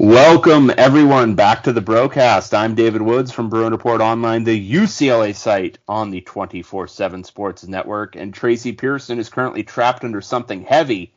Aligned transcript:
Welcome 0.00 0.70
everyone 0.78 1.34
back 1.34 1.64
to 1.64 1.72
the 1.72 1.80
broadcast. 1.80 2.54
I'm 2.54 2.76
David 2.76 3.02
Woods 3.02 3.32
from 3.32 3.48
Bruin 3.48 3.72
Report 3.72 4.00
Online, 4.00 4.44
the 4.44 4.72
UCLA 4.74 5.34
site 5.34 5.78
on 5.88 6.10
the 6.12 6.20
24/7 6.20 7.24
Sports 7.24 7.66
Network, 7.66 8.14
and 8.14 8.32
Tracy 8.32 8.72
Pearson 8.72 9.18
is 9.18 9.28
currently 9.28 9.64
trapped 9.64 10.04
under 10.04 10.20
something 10.20 10.62
heavy. 10.62 11.12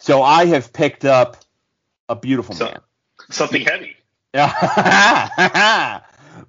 So 0.00 0.20
I 0.20 0.46
have 0.46 0.72
picked 0.72 1.04
up 1.04 1.36
a 2.08 2.16
beautiful 2.16 2.56
So- 2.56 2.64
man. 2.64 2.80
Something 3.30 3.62
heavy. 3.62 3.96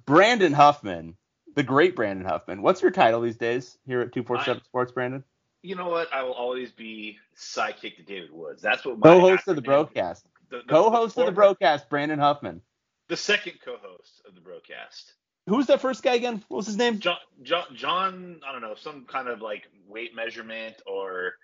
Brandon 0.06 0.52
Huffman, 0.52 1.16
the 1.54 1.62
great 1.62 1.94
Brandon 1.94 2.26
Huffman. 2.26 2.62
What's 2.62 2.82
your 2.82 2.90
title 2.90 3.20
these 3.20 3.36
days 3.36 3.78
here 3.86 4.00
at 4.00 4.12
247 4.12 4.60
I- 4.60 4.64
Sports, 4.64 4.90
Brandon? 4.90 5.22
You 5.62 5.76
know 5.76 5.88
what? 5.88 6.12
I 6.12 6.24
will 6.24 6.32
always 6.32 6.72
be 6.72 7.18
sidekick 7.38 7.96
to 7.96 8.02
David 8.02 8.32
Woods. 8.32 8.60
That's 8.60 8.84
what 8.84 8.98
my 8.98 9.06
Co-host 9.06 9.46
of 9.46 9.54
the 9.56 9.62
broadcast. 9.62 10.26
The- 10.58 10.62
the- 10.62 10.68
Co-host 10.72 11.16
of 11.18 11.26
the 11.26 11.32
broadcast, 11.32 11.88
Brandon 11.88 12.18
Huffman. 12.18 12.62
The 13.08 13.16
second 13.16 13.54
co-host 13.64 14.22
of 14.26 14.34
the 14.34 14.40
broadcast. 14.40 15.14
Who's 15.46 15.66
that 15.66 15.80
first 15.82 16.02
guy 16.02 16.14
again? 16.14 16.42
What 16.48 16.58
was 16.58 16.66
his 16.66 16.76
name? 16.78 16.98
John, 17.00 17.18
John, 17.42 17.64
John, 17.74 18.40
I 18.48 18.52
don't 18.52 18.62
know, 18.62 18.74
some 18.76 19.04
kind 19.04 19.28
of 19.28 19.42
like 19.42 19.68
weight 19.86 20.14
measurement 20.14 20.76
or 20.86 21.34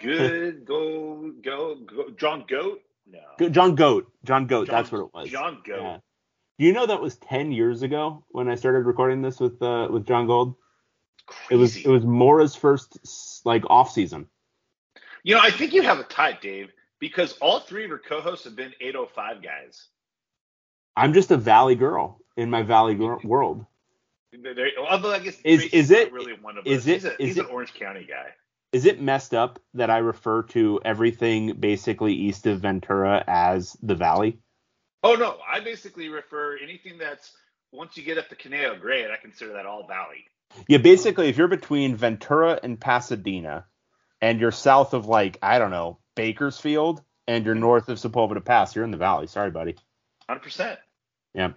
good 0.00 0.64
go 0.66 1.30
go 1.42 1.74
go 1.76 2.10
John 2.16 2.44
Goat. 2.48 2.80
No, 3.06 3.50
John 3.50 3.74
Goat. 3.74 4.10
John 4.24 4.46
Goat. 4.46 4.66
John- 4.68 4.74
that's 4.76 4.90
what 4.90 5.00
it 5.02 5.10
was. 5.12 5.28
John 5.28 5.58
Goat. 5.66 5.80
Yeah. 5.82 5.98
Do 6.58 6.64
you 6.64 6.72
know 6.72 6.86
that 6.86 7.02
was 7.02 7.16
10 7.16 7.52
years 7.52 7.82
ago 7.82 8.24
when 8.30 8.48
I 8.48 8.54
started 8.54 8.86
recording 8.86 9.20
this 9.20 9.38
with 9.40 9.60
uh, 9.60 9.88
with 9.90 10.06
John 10.06 10.26
Gold? 10.26 10.54
Crazy. 11.26 11.54
It 11.54 11.56
was 11.58 11.76
it 11.76 11.88
was 11.88 12.04
Mora's 12.04 12.54
first 12.54 13.42
like 13.44 13.64
off 13.68 13.90
season. 13.92 14.28
you 15.22 15.34
know, 15.34 15.40
I 15.42 15.50
think 15.50 15.74
you 15.74 15.82
have 15.82 15.98
a 15.98 16.04
type, 16.04 16.40
Dave, 16.40 16.70
because 17.00 17.36
all 17.38 17.60
three 17.60 17.84
of 17.84 17.88
your 17.90 17.98
co-hosts 17.98 18.44
have 18.44 18.56
been 18.56 18.72
805 18.80 19.42
guys. 19.42 19.86
I'm 20.96 21.12
just 21.12 21.30
a 21.30 21.36
Valley 21.36 21.74
girl 21.74 22.20
in 22.36 22.50
my 22.50 22.62
Valley 22.62 22.94
world. 23.24 23.66
Although 24.90 25.12
I 25.12 25.18
guess 25.20 25.36
Is- 25.44 25.60
Tracy's 25.60 25.72
is 25.72 25.90
it- 25.90 26.12
really 26.12 26.32
one 26.40 26.58
of 26.58 26.66
is 26.66 26.82
us. 26.82 26.86
it- 26.88 26.92
He's, 26.94 27.04
a, 27.04 27.10
is 27.10 27.16
he's 27.18 27.36
it- 27.38 27.44
an 27.46 27.50
Orange 27.50 27.74
County 27.74 28.04
guy. 28.08 28.30
Is 28.72 28.86
it 28.86 29.00
messed 29.00 29.34
up 29.34 29.60
that 29.74 29.88
I 29.88 29.98
refer 29.98 30.42
to 30.48 30.80
everything 30.84 31.52
basically 31.60 32.12
east 32.14 32.44
of 32.48 32.58
Ventura 32.60 33.22
as 33.28 33.76
the 33.82 33.94
Valley? 33.94 34.40
Oh 35.04 35.14
no, 35.14 35.36
I 35.48 35.60
basically 35.60 36.08
refer 36.08 36.56
anything 36.60 36.98
that's 36.98 37.30
once 37.72 37.96
you 37.96 38.02
get 38.02 38.18
up 38.18 38.28
the 38.30 38.34
Conejo 38.34 38.76
Grade, 38.80 39.10
I 39.12 39.16
consider 39.20 39.52
that 39.52 39.66
all 39.66 39.86
Valley. 39.86 40.24
Yeah, 40.66 40.78
basically, 40.78 41.28
if 41.28 41.36
you're 41.36 41.46
between 41.46 41.94
Ventura 41.94 42.58
and 42.62 42.80
Pasadena, 42.80 43.64
and 44.20 44.40
you're 44.40 44.50
south 44.50 44.92
of 44.92 45.06
like 45.06 45.38
I 45.40 45.60
don't 45.60 45.70
know 45.70 45.98
Bakersfield, 46.14 47.02
and 47.26 47.44
you're 47.44 47.54
north 47.54 47.88
of 47.88 47.98
Sepulveda 47.98 48.44
Pass, 48.44 48.74
you're 48.74 48.84
in 48.84 48.90
the 48.90 48.96
Valley. 48.96 49.26
Sorry, 49.26 49.50
buddy. 49.50 49.76
Hundred 50.28 50.42
percent. 50.42 50.78
Yeah. 51.34 51.52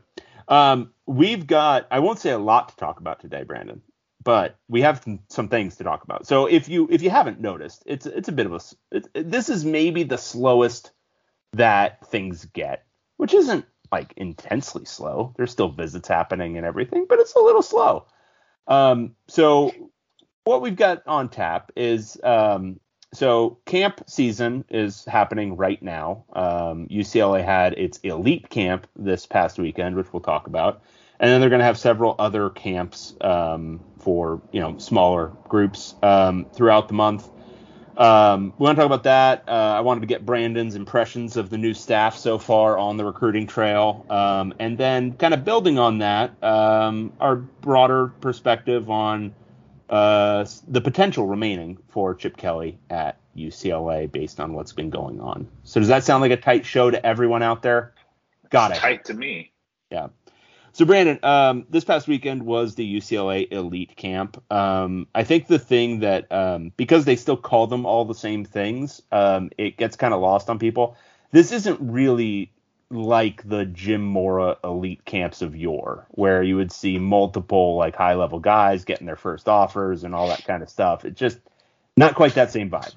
Um, 0.48 0.94
we've 1.06 1.46
got, 1.46 1.88
I 1.92 2.00
won't 2.00 2.20
say 2.20 2.32
a 2.32 2.38
lot 2.38 2.70
to 2.70 2.76
talk 2.78 3.00
about 3.00 3.20
today, 3.20 3.44
Brandon, 3.44 3.82
but 4.24 4.58
we 4.68 4.82
have 4.82 5.02
some, 5.04 5.20
some 5.30 5.50
things 5.50 5.76
to 5.76 5.84
talk 5.84 6.04
about. 6.04 6.26
So 6.26 6.46
if 6.46 6.70
you, 6.70 6.88
if 6.90 7.02
you 7.02 7.10
haven't 7.10 7.42
noticed, 7.42 7.84
it's, 7.86 8.06
it's 8.06 8.30
a 8.30 8.32
bit 8.32 8.46
of 8.46 8.54
a 8.54 8.60
it's, 8.92 9.10
this 9.14 9.50
is 9.50 9.66
maybe 9.66 10.04
the 10.04 10.18
slowest 10.18 10.92
that 11.54 12.08
things 12.08 12.46
get, 12.46 12.86
which 13.18 13.34
isn't 13.34 13.66
like 13.92 14.14
intensely 14.18 14.86
slow. 14.86 15.34
There's 15.38 15.52
still 15.52 15.70
visits 15.70 16.08
happening 16.08 16.58
and 16.58 16.66
everything, 16.66 17.06
but 17.08 17.20
it's 17.20 17.36
a 17.36 17.40
little 17.40 17.62
slow. 17.62 18.06
Um, 18.68 19.16
so 19.28 19.74
what 20.44 20.62
we've 20.62 20.76
got 20.76 21.06
on 21.08 21.30
tap 21.30 21.72
is, 21.76 22.18
um, 22.24 22.80
so 23.14 23.58
camp 23.66 24.02
season 24.08 24.66
is 24.70 25.06
happening 25.06 25.56
right 25.56 25.82
now. 25.82 26.26
Um, 26.34 26.88
UCLA 26.88 27.44
had 27.44 27.74
its 27.74 28.00
elite 28.00 28.50
camp 28.50 28.88
this 28.96 29.26
past 29.26 29.58
weekend, 29.58 29.96
which 29.96 30.12
we'll 30.12 30.22
talk 30.22 30.48
about, 30.48 30.82
and 31.20 31.30
then 31.30 31.40
they're 31.40 31.50
going 31.50 31.60
to 31.60 31.66
have 31.66 31.78
several 31.78 32.16
other 32.20 32.50
camps 32.50 33.16
um, 33.22 33.80
for 34.00 34.42
you 34.52 34.60
know 34.60 34.78
smaller 34.78 35.32
groups 35.48 35.96
um, 36.04 36.46
throughout 36.54 36.88
the 36.88 36.94
month. 36.94 37.30
Um, 37.98 38.54
we 38.60 38.64
want 38.66 38.76
to 38.76 38.82
talk 38.82 38.86
about 38.86 39.04
that. 39.04 39.46
Uh, 39.48 39.52
I 39.52 39.80
wanted 39.80 40.02
to 40.02 40.06
get 40.06 40.24
Brandon's 40.24 40.76
impressions 40.76 41.36
of 41.36 41.50
the 41.50 41.58
new 41.58 41.74
staff 41.74 42.16
so 42.16 42.38
far 42.38 42.78
on 42.78 42.98
the 42.98 43.06
recruiting 43.06 43.48
trail, 43.48 44.06
um, 44.10 44.54
and 44.60 44.78
then 44.78 45.14
kind 45.14 45.34
of 45.34 45.44
building 45.44 45.80
on 45.80 46.00
that, 46.00 46.44
um, 46.44 47.14
our 47.20 47.38
broader 47.38 48.10
perspective 48.22 48.90
on 48.92 49.34
uh, 49.90 50.46
the 50.68 50.82
potential 50.82 51.28
remaining 51.28 51.78
for 51.90 52.14
Chip 52.16 52.38
Kelly 52.38 52.78
at 52.90 53.18
UCLA 53.36 54.12
based 54.12 54.40
on 54.40 54.54
what's 54.54 54.74
been 54.74 54.90
going 54.90 55.20
on. 55.22 55.48
So 55.64 55.80
does 55.80 55.90
that 55.90 56.04
sound 56.04 56.22
like 56.22 56.32
a 56.32 56.38
tight 56.38 56.66
show 56.66 56.92
to 56.92 57.06
everyone 57.06 57.44
out 57.44 57.62
there? 57.62 57.94
Got 58.50 58.72
it. 58.72 58.78
Tight 58.78 59.06
to 59.06 59.14
me. 59.14 59.52
Yeah. 59.90 60.08
So 60.74 60.86
Brandon, 60.86 61.18
um, 61.24 61.66
this 61.70 61.84
past 61.84 62.08
weekend 62.08 62.44
was 62.44 62.76
the 62.76 62.98
UCLA 62.98 63.52
Elite 63.52 63.96
Camp. 63.96 64.44
Um, 64.52 65.08
I 65.16 65.24
think 65.24 65.48
the 65.48 65.58
thing 65.58 66.02
that 66.02 66.32
um, 66.32 66.72
because 66.78 67.06
they 67.06 67.16
still 67.16 67.38
call 67.38 67.66
them 67.68 67.86
all 67.86 68.06
the 68.06 68.14
same 68.14 68.46
things, 68.46 69.02
um, 69.12 69.50
it 69.58 69.78
gets 69.78 69.96
kind 69.96 70.14
of 70.14 70.22
lost 70.22 70.50
on 70.50 70.60
people. 70.60 70.96
This 71.32 71.52
isn't 71.52 71.80
really 71.82 72.52
like 72.90 73.48
the 73.48 73.66
Jim 73.66 74.02
Mora 74.02 74.58
Elite 74.64 75.04
camps 75.06 75.42
of 75.42 75.56
yore, 75.56 76.08
where 76.12 76.42
you 76.42 76.56
would 76.56 76.72
see 76.72 76.98
multiple 76.98 77.76
like 77.76 77.96
high 77.96 78.16
level 78.16 78.40
guys 78.40 78.86
getting 78.86 79.06
their 79.06 79.18
first 79.18 79.50
offers 79.50 80.04
and 80.04 80.16
all 80.16 80.28
that 80.30 80.46
kind 80.46 80.64
of 80.64 80.70
stuff. 80.70 81.04
It's 81.04 81.20
just 81.20 81.40
not 81.98 82.16
quite 82.16 82.36
that 82.36 82.52
same 82.52 82.70
vibe. 82.70 82.96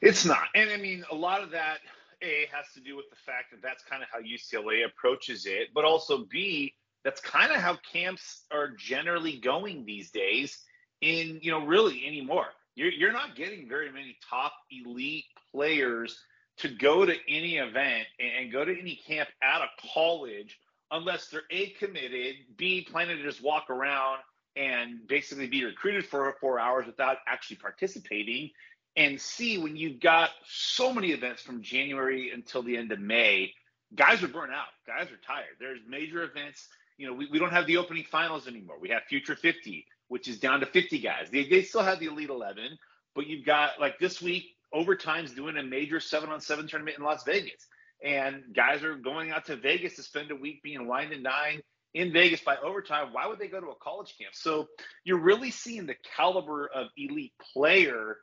It's 0.00 0.24
not, 0.24 0.44
and 0.54 0.70
I 0.70 0.76
mean 0.76 1.04
a 1.10 1.14
lot 1.14 1.42
of 1.42 1.50
that 1.50 1.78
a 2.22 2.46
has 2.52 2.66
to 2.74 2.80
do 2.80 2.96
with 2.96 3.10
the 3.10 3.16
fact 3.16 3.50
that 3.50 3.62
that's 3.62 3.84
kind 3.84 4.02
of 4.02 4.08
how 4.10 4.20
UCLA 4.20 4.84
approaches 4.84 5.46
it, 5.46 5.68
but 5.74 5.84
also 5.84 6.24
b 6.30 6.74
that's 7.04 7.20
kind 7.20 7.52
of 7.52 7.58
how 7.58 7.76
camps 7.92 8.42
are 8.50 8.70
generally 8.70 9.38
going 9.38 9.84
these 9.84 10.10
days. 10.10 10.58
In 11.00 11.38
you 11.42 11.52
know 11.52 11.64
really 11.64 12.04
anymore, 12.06 12.46
you're 12.74 12.90
you're 12.90 13.12
not 13.12 13.36
getting 13.36 13.68
very 13.68 13.92
many 13.92 14.16
top 14.28 14.52
elite 14.70 15.26
players 15.52 16.18
to 16.58 16.68
go 16.68 17.04
to 17.04 17.14
any 17.28 17.56
event 17.56 18.06
and 18.18 18.52
go 18.52 18.64
to 18.64 18.78
any 18.78 19.00
camp 19.06 19.28
at 19.42 19.60
a 19.60 19.68
college 19.92 20.58
unless 20.90 21.28
they're 21.28 21.42
a 21.50 21.70
committed, 21.70 22.36
b 22.56 22.86
planning 22.90 23.16
to 23.18 23.22
just 23.22 23.42
walk 23.42 23.70
around 23.70 24.18
and 24.56 25.06
basically 25.06 25.46
be 25.46 25.64
recruited 25.64 26.06
for 26.06 26.34
four 26.40 26.58
hours 26.58 26.86
without 26.86 27.18
actually 27.28 27.56
participating 27.56 28.50
and 28.98 29.20
C, 29.20 29.58
when 29.58 29.76
you've 29.76 30.00
got 30.00 30.30
so 30.44 30.92
many 30.92 31.12
events 31.12 31.40
from 31.40 31.62
January 31.62 32.32
until 32.32 32.64
the 32.64 32.76
end 32.76 32.90
of 32.90 32.98
May, 32.98 33.52
guys 33.94 34.24
are 34.24 34.28
burnt 34.28 34.52
out. 34.52 34.66
Guys 34.88 35.06
are 35.12 35.20
tired. 35.24 35.54
There's 35.60 35.78
major 35.88 36.24
events. 36.24 36.66
You 36.96 37.06
know, 37.06 37.12
we, 37.14 37.28
we 37.30 37.38
don't 37.38 37.52
have 37.52 37.68
the 37.68 37.76
opening 37.76 38.02
finals 38.10 38.48
anymore. 38.48 38.76
We 38.80 38.88
have 38.88 39.04
Future 39.04 39.36
50, 39.36 39.86
which 40.08 40.26
is 40.26 40.40
down 40.40 40.58
to 40.60 40.66
50 40.66 40.98
guys. 40.98 41.28
They, 41.30 41.44
they 41.48 41.62
still 41.62 41.84
have 41.84 42.00
the 42.00 42.06
Elite 42.06 42.28
11, 42.28 42.76
but 43.14 43.28
you've 43.28 43.46
got 43.46 43.78
like 43.78 44.00
this 44.00 44.20
week, 44.20 44.56
Overtime's 44.72 45.32
doing 45.32 45.56
a 45.56 45.62
major 45.62 46.00
seven 46.00 46.30
on 46.30 46.40
seven 46.40 46.66
tournament 46.68 46.98
in 46.98 47.04
Las 47.04 47.24
Vegas. 47.24 47.66
And 48.04 48.44
guys 48.54 48.84
are 48.84 48.94
going 48.94 49.30
out 49.30 49.46
to 49.46 49.56
Vegas 49.56 49.96
to 49.96 50.02
spend 50.02 50.30
a 50.30 50.36
week 50.36 50.62
being 50.62 50.86
wined 50.86 51.12
and 51.12 51.24
dined 51.24 51.62
in 51.94 52.12
Vegas 52.12 52.40
by 52.40 52.56
overtime. 52.56 53.08
Why 53.12 53.26
would 53.26 53.38
they 53.38 53.48
go 53.48 53.60
to 53.60 53.68
a 53.68 53.74
college 53.74 54.14
camp? 54.18 54.34
So 54.34 54.68
you're 55.04 55.20
really 55.20 55.50
seeing 55.50 55.86
the 55.86 55.96
caliber 56.16 56.68
of 56.68 56.88
elite 56.96 57.32
player 57.52 58.18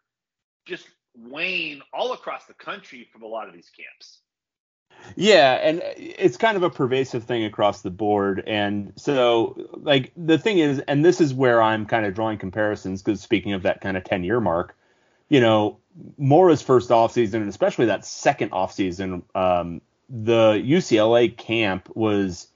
just 0.65 0.87
wane 1.17 1.81
all 1.93 2.13
across 2.13 2.45
the 2.45 2.53
country 2.53 3.07
from 3.11 3.23
a 3.23 3.27
lot 3.27 3.47
of 3.47 3.53
these 3.53 3.69
camps. 3.69 4.19
Yeah, 5.15 5.53
and 5.53 5.81
it's 5.95 6.37
kind 6.37 6.57
of 6.57 6.63
a 6.63 6.69
pervasive 6.69 7.25
thing 7.25 7.43
across 7.45 7.81
the 7.81 7.91
board. 7.91 8.43
And 8.47 8.93
so, 8.95 9.69
like, 9.73 10.11
the 10.15 10.37
thing 10.37 10.59
is, 10.59 10.79
and 10.79 11.03
this 11.03 11.21
is 11.21 11.33
where 11.33 11.61
I'm 11.61 11.85
kind 11.85 12.05
of 12.05 12.15
drawing 12.15 12.37
comparisons 12.37 13.01
because 13.03 13.21
speaking 13.21 13.53
of 13.53 13.63
that 13.63 13.81
kind 13.81 13.97
of 13.97 14.03
10 14.03 14.23
year 14.23 14.39
mark, 14.39 14.75
you 15.29 15.41
know, 15.41 15.79
Mora's 16.17 16.61
first 16.61 16.89
offseason, 16.89 17.35
and 17.35 17.49
especially 17.49 17.85
that 17.87 18.05
second 18.05 18.51
offseason, 18.51 19.23
um, 19.33 19.81
the 20.09 20.53
UCLA 20.53 21.35
camp 21.35 21.89
was 21.95 22.47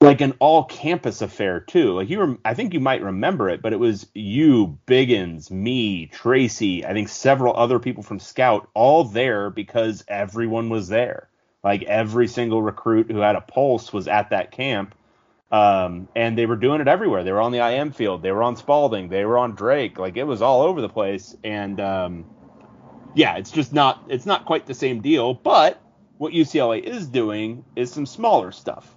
like 0.00 0.22
an 0.22 0.34
all 0.38 0.64
campus 0.64 1.20
affair 1.20 1.60
too. 1.60 1.92
Like 1.92 2.08
you, 2.08 2.38
I 2.44 2.54
think 2.54 2.72
you 2.72 2.80
might 2.80 3.02
remember 3.02 3.48
it, 3.48 3.60
but 3.60 3.72
it 3.72 3.78
was 3.78 4.06
you, 4.14 4.78
Biggins, 4.86 5.50
me, 5.50 6.06
Tracy, 6.06 6.86
I 6.86 6.92
think 6.92 7.08
several 7.08 7.54
other 7.56 7.78
people 7.78 8.02
from 8.02 8.18
Scout, 8.18 8.68
all 8.74 9.04
there 9.04 9.50
because 9.50 10.04
everyone 10.08 10.70
was 10.70 10.88
there. 10.88 11.28
Like 11.62 11.82
every 11.82 12.28
single 12.28 12.62
recruit 12.62 13.10
who 13.10 13.18
had 13.18 13.36
a 13.36 13.42
pulse 13.42 13.92
was 13.92 14.08
at 14.08 14.30
that 14.30 14.50
camp, 14.50 14.94
um, 15.52 16.08
and 16.16 16.38
they 16.38 16.46
were 16.46 16.56
doing 16.56 16.80
it 16.80 16.88
everywhere. 16.88 17.22
They 17.22 17.32
were 17.32 17.40
on 17.40 17.52
the 17.52 17.58
IM 17.58 17.92
field, 17.92 18.22
they 18.22 18.32
were 18.32 18.42
on 18.42 18.56
Spaulding, 18.56 19.10
they 19.10 19.26
were 19.26 19.36
on 19.36 19.54
Drake. 19.54 19.98
Like 19.98 20.16
it 20.16 20.24
was 20.24 20.40
all 20.40 20.62
over 20.62 20.80
the 20.80 20.88
place, 20.88 21.36
and 21.44 21.78
um, 21.78 22.24
yeah, 23.14 23.36
it's 23.36 23.50
just 23.50 23.72
not 23.72 24.04
it's 24.08 24.26
not 24.26 24.44
quite 24.44 24.66
the 24.66 24.74
same 24.74 25.00
deal. 25.00 25.34
But 25.34 25.80
what 26.18 26.32
UCLA 26.32 26.82
is 26.82 27.06
doing 27.06 27.64
is 27.76 27.90
some 27.90 28.06
smaller 28.06 28.52
stuff. 28.52 28.94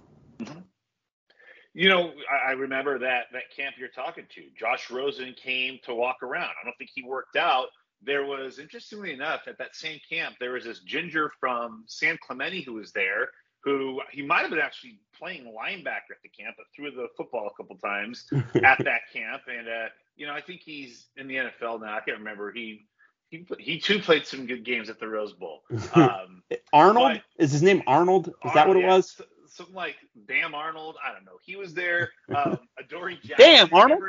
You 1.72 1.88
know, 1.88 2.12
I, 2.30 2.50
I 2.50 2.52
remember 2.52 2.98
that 3.00 3.24
that 3.32 3.44
camp 3.56 3.76
you're 3.78 3.88
talking 3.88 4.26
to. 4.34 4.42
Josh 4.58 4.90
Rosen 4.90 5.34
came 5.34 5.78
to 5.84 5.94
walk 5.94 6.22
around. 6.22 6.50
I 6.50 6.64
don't 6.64 6.76
think 6.78 6.90
he 6.94 7.02
worked 7.02 7.36
out. 7.36 7.68
There 8.02 8.24
was, 8.24 8.58
interestingly 8.58 9.12
enough, 9.12 9.42
at 9.46 9.56
that 9.58 9.74
same 9.74 9.98
camp, 10.08 10.36
there 10.38 10.52
was 10.52 10.64
this 10.64 10.80
ginger 10.80 11.32
from 11.40 11.84
San 11.86 12.18
Clemente 12.22 12.60
who 12.60 12.74
was 12.74 12.92
there, 12.92 13.28
who 13.62 14.02
he 14.12 14.22
might 14.22 14.42
have 14.42 14.50
been 14.50 14.58
actually 14.58 15.00
playing 15.18 15.44
linebacker 15.44 16.12
at 16.12 16.22
the 16.22 16.28
camp, 16.28 16.56
but 16.58 16.66
threw 16.76 16.90
the 16.90 17.08
football 17.16 17.48
a 17.48 17.56
couple 17.56 17.76
times 17.76 18.26
at 18.56 18.84
that 18.84 19.00
camp. 19.12 19.42
And 19.48 19.66
uh, 19.66 19.88
you 20.16 20.26
know, 20.26 20.34
I 20.34 20.42
think 20.42 20.60
he's 20.60 21.06
in 21.16 21.26
the 21.26 21.36
NFL 21.36 21.80
now. 21.80 21.96
I 21.96 22.00
can't 22.00 22.18
remember. 22.18 22.52
He 22.52 22.86
he 23.30 23.46
he 23.58 23.78
too 23.78 23.98
played 23.98 24.26
some 24.26 24.46
good 24.46 24.64
games 24.64 24.88
at 24.88 25.00
the 25.00 25.08
Rose 25.08 25.32
Bowl. 25.32 25.62
Um, 25.94 26.42
Arnold 26.72 27.20
is 27.38 27.52
his 27.52 27.62
name. 27.62 27.82
Arnold 27.86 28.28
is 28.28 28.34
Arnold, 28.42 28.56
that 28.56 28.68
what 28.68 28.76
it 28.76 28.80
yeah, 28.80 28.96
was? 28.96 29.20
Something 29.48 29.74
like 29.74 29.96
Bam 30.14 30.54
Arnold. 30.54 30.96
I 31.04 31.12
don't 31.12 31.24
know. 31.24 31.38
He 31.44 31.56
was 31.56 31.74
there. 31.74 32.10
Um, 32.34 32.58
Adoree 32.78 33.18
Jackson. 33.22 33.36
Damn 33.38 33.72
Arnold. 33.72 34.02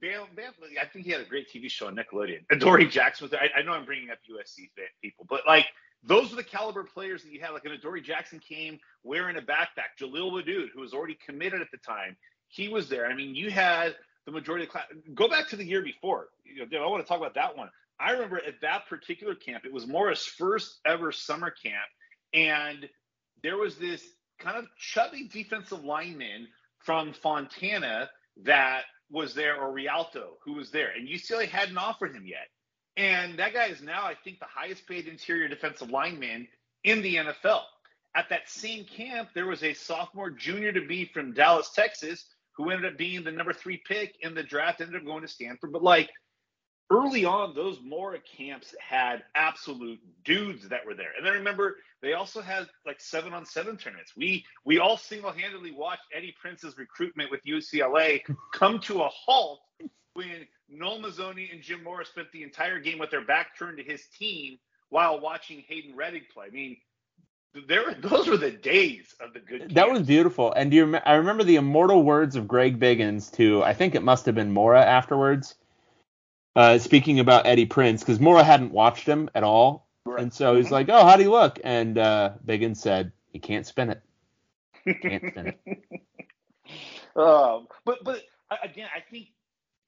Bam, 0.00 0.22
Bam, 0.34 0.52
I 0.80 0.86
think 0.86 1.04
he 1.04 1.10
had 1.10 1.20
a 1.20 1.24
great 1.24 1.46
TV 1.52 1.70
show 1.70 1.86
on 1.86 1.94
Nickelodeon. 1.94 2.40
Adoree 2.50 2.88
Jackson 2.88 3.24
was 3.24 3.30
there. 3.30 3.40
I, 3.40 3.60
I 3.60 3.62
know 3.62 3.72
I'm 3.72 3.84
bringing 3.84 4.10
up 4.10 4.18
USC 4.30 4.70
people, 5.02 5.26
but 5.28 5.42
like 5.46 5.66
those 6.02 6.32
are 6.32 6.36
the 6.36 6.44
caliber 6.44 6.84
players 6.84 7.22
that 7.22 7.32
you 7.32 7.40
had. 7.40 7.50
Like 7.50 7.64
an 7.64 7.72
Adoree 7.72 8.00
Jackson 8.00 8.38
came 8.38 8.78
wearing 9.04 9.36
a 9.36 9.42
backpack. 9.42 10.00
Jaleel 10.00 10.32
Wadood, 10.32 10.68
who 10.74 10.80
was 10.80 10.94
already 10.94 11.18
committed 11.24 11.60
at 11.60 11.70
the 11.70 11.78
time, 11.78 12.16
he 12.48 12.68
was 12.68 12.88
there. 12.88 13.06
I 13.06 13.14
mean, 13.14 13.34
you 13.34 13.50
had 13.50 13.94
the 14.26 14.32
majority 14.32 14.64
of 14.64 14.68
the 14.68 14.72
class. 14.72 14.86
Go 15.14 15.28
back 15.28 15.48
to 15.48 15.56
the 15.56 15.64
year 15.64 15.82
before. 15.82 16.28
You 16.44 16.66
know, 16.66 16.84
I 16.84 16.86
want 16.86 17.04
to 17.04 17.08
talk 17.08 17.18
about 17.18 17.34
that 17.34 17.56
one. 17.56 17.70
I 18.00 18.12
remember 18.12 18.38
at 18.38 18.60
that 18.62 18.88
particular 18.88 19.34
camp, 19.34 19.64
it 19.64 19.72
was 19.72 19.86
Mora's 19.86 20.24
first 20.24 20.80
ever 20.86 21.12
summer 21.12 21.50
camp, 21.50 21.90
and 22.32 22.88
there 23.42 23.58
was 23.58 23.76
this 23.76 24.02
kind 24.38 24.56
of 24.56 24.64
chubby 24.78 25.28
defensive 25.30 25.84
lineman 25.84 26.48
from 26.78 27.12
Fontana 27.12 28.08
that 28.44 28.82
was 29.10 29.34
there, 29.34 29.60
or 29.60 29.72
Rialto, 29.72 30.38
who 30.44 30.54
was 30.54 30.70
there, 30.70 30.92
and 30.96 31.08
UCLA 31.08 31.48
hadn't 31.48 31.76
offered 31.76 32.14
him 32.14 32.26
yet. 32.26 32.48
And 32.96 33.38
that 33.38 33.52
guy 33.52 33.66
is 33.66 33.82
now, 33.82 34.04
I 34.04 34.14
think, 34.24 34.38
the 34.38 34.46
highest 34.46 34.86
paid 34.86 35.06
interior 35.06 35.48
defensive 35.48 35.90
lineman 35.90 36.48
in 36.84 37.02
the 37.02 37.16
NFL. 37.16 37.62
At 38.16 38.28
that 38.30 38.48
same 38.48 38.84
camp, 38.84 39.30
there 39.34 39.46
was 39.46 39.62
a 39.62 39.74
sophomore 39.74 40.30
junior 40.30 40.72
to 40.72 40.86
be 40.86 41.04
from 41.04 41.32
Dallas, 41.32 41.70
Texas, 41.74 42.24
who 42.56 42.70
ended 42.70 42.92
up 42.92 42.98
being 42.98 43.22
the 43.24 43.30
number 43.30 43.52
three 43.52 43.80
pick 43.86 44.16
in 44.22 44.34
the 44.34 44.42
draft, 44.42 44.80
ended 44.80 45.00
up 45.00 45.06
going 45.06 45.22
to 45.22 45.28
Stanford. 45.28 45.72
But 45.72 45.82
like 45.82 46.10
early 46.90 47.24
on, 47.24 47.54
those 47.54 47.78
Mora 47.82 48.18
camps 48.20 48.74
had 48.80 49.22
absolute 49.34 50.00
dudes 50.24 50.68
that 50.68 50.84
were 50.84 50.94
there. 50.94 51.12
And 51.16 51.24
then 51.24 51.34
remember, 51.34 51.76
they 52.02 52.14
also 52.14 52.40
had 52.40 52.66
like 52.84 53.00
seven 53.00 53.32
on 53.32 53.46
seven 53.46 53.76
tournaments. 53.76 54.12
We 54.16 54.44
we 54.64 54.78
all 54.78 54.96
single 54.96 55.32
handedly 55.32 55.72
watched 55.72 56.02
Eddie 56.14 56.34
Prince's 56.40 56.76
recruitment 56.76 57.30
with 57.30 57.40
UCLA 57.44 58.22
come 58.52 58.80
to 58.80 59.02
a 59.02 59.08
halt 59.08 59.60
when 60.14 60.46
Noel 60.68 61.00
Mazzone 61.00 61.52
and 61.52 61.62
Jim 61.62 61.84
Mora 61.84 62.04
spent 62.04 62.30
the 62.32 62.42
entire 62.42 62.80
game 62.80 62.98
with 62.98 63.10
their 63.10 63.24
back 63.24 63.58
turned 63.58 63.78
to 63.78 63.84
his 63.84 64.06
team 64.18 64.58
while 64.88 65.20
watching 65.20 65.62
Hayden 65.68 65.96
Rettig 65.96 66.28
play. 66.32 66.46
I 66.46 66.50
mean, 66.50 66.76
there 67.68 67.94
those 68.00 68.28
were 68.28 68.36
the 68.36 68.50
days 68.50 69.14
of 69.20 69.32
the 69.32 69.40
good. 69.40 69.60
Camps. 69.60 69.74
That 69.74 69.90
was 69.90 70.02
beautiful. 70.02 70.52
And 70.52 70.70
do 70.70 70.76
you? 70.76 70.96
I 70.96 71.14
remember 71.14 71.44
the 71.44 71.56
immortal 71.56 72.02
words 72.02 72.34
of 72.34 72.48
Greg 72.48 72.80
Biggins 72.80 73.30
to 73.32 73.62
I 73.62 73.74
think 73.74 73.94
it 73.94 74.02
must 74.02 74.26
have 74.26 74.34
been 74.34 74.52
Mora 74.52 74.82
afterwards 74.82 75.54
uh, 76.60 76.78
speaking 76.78 77.20
about 77.20 77.46
Eddie 77.46 77.64
Prince 77.64 78.02
because 78.02 78.20
Mora 78.20 78.44
hadn't 78.44 78.70
watched 78.70 79.06
him 79.06 79.30
at 79.34 79.42
all, 79.42 79.88
right. 80.04 80.20
and 80.20 80.32
so 80.32 80.56
he's 80.56 80.70
like, 80.70 80.90
"Oh, 80.90 81.06
how 81.06 81.16
do 81.16 81.22
you 81.22 81.30
look?" 81.30 81.58
And 81.64 81.96
uh, 81.96 82.32
Biggins 82.44 82.76
said, 82.76 83.12
"He 83.32 83.38
can't 83.38 83.66
spin 83.66 83.88
it. 83.88 84.02
can't 85.00 85.24
spin 85.30 85.46
it." 85.46 85.60
um, 87.16 87.66
but 87.86 88.04
but 88.04 88.22
again, 88.62 88.88
I 88.94 89.00
think 89.10 89.28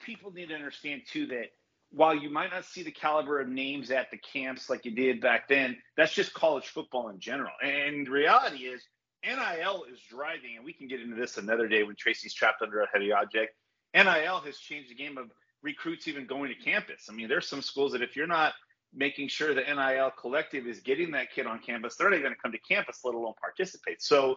people 0.00 0.32
need 0.32 0.48
to 0.48 0.54
understand 0.54 1.02
too 1.06 1.26
that 1.26 1.52
while 1.90 2.14
you 2.14 2.30
might 2.30 2.50
not 2.50 2.64
see 2.64 2.82
the 2.82 2.90
caliber 2.90 3.38
of 3.38 3.48
names 3.48 3.90
at 3.90 4.10
the 4.10 4.16
camps 4.16 4.70
like 4.70 4.86
you 4.86 4.92
did 4.92 5.20
back 5.20 5.48
then, 5.48 5.76
that's 5.98 6.14
just 6.14 6.32
college 6.32 6.68
football 6.68 7.10
in 7.10 7.20
general. 7.20 7.52
And 7.62 8.06
the 8.06 8.10
reality 8.10 8.64
is, 8.64 8.82
NIL 9.22 9.84
is 9.92 10.00
driving, 10.08 10.56
and 10.56 10.64
we 10.64 10.72
can 10.72 10.88
get 10.88 11.02
into 11.02 11.16
this 11.16 11.36
another 11.36 11.68
day 11.68 11.82
when 11.82 11.96
Tracy's 11.96 12.32
trapped 12.32 12.62
under 12.62 12.80
a 12.80 12.88
heavy 12.90 13.12
object. 13.12 13.54
NIL 13.94 14.40
has 14.40 14.56
changed 14.56 14.90
the 14.90 14.94
game 14.94 15.18
of 15.18 15.30
recruits 15.62 16.08
even 16.08 16.26
going 16.26 16.48
to 16.48 16.64
campus. 16.64 17.06
I 17.08 17.12
mean, 17.12 17.28
there's 17.28 17.48
some 17.48 17.62
schools 17.62 17.92
that 17.92 18.02
if 18.02 18.16
you're 18.16 18.26
not 18.26 18.52
making 18.94 19.28
sure 19.28 19.54
the 19.54 19.62
NIL 19.62 20.12
collective 20.20 20.66
is 20.66 20.80
getting 20.80 21.12
that 21.12 21.32
kid 21.32 21.46
on 21.46 21.58
campus, 21.60 21.96
they're 21.96 22.10
not 22.10 22.20
going 22.20 22.34
to 22.34 22.40
come 22.40 22.52
to 22.52 22.58
campus, 22.58 23.00
let 23.04 23.14
alone 23.14 23.34
participate. 23.40 24.02
So, 24.02 24.36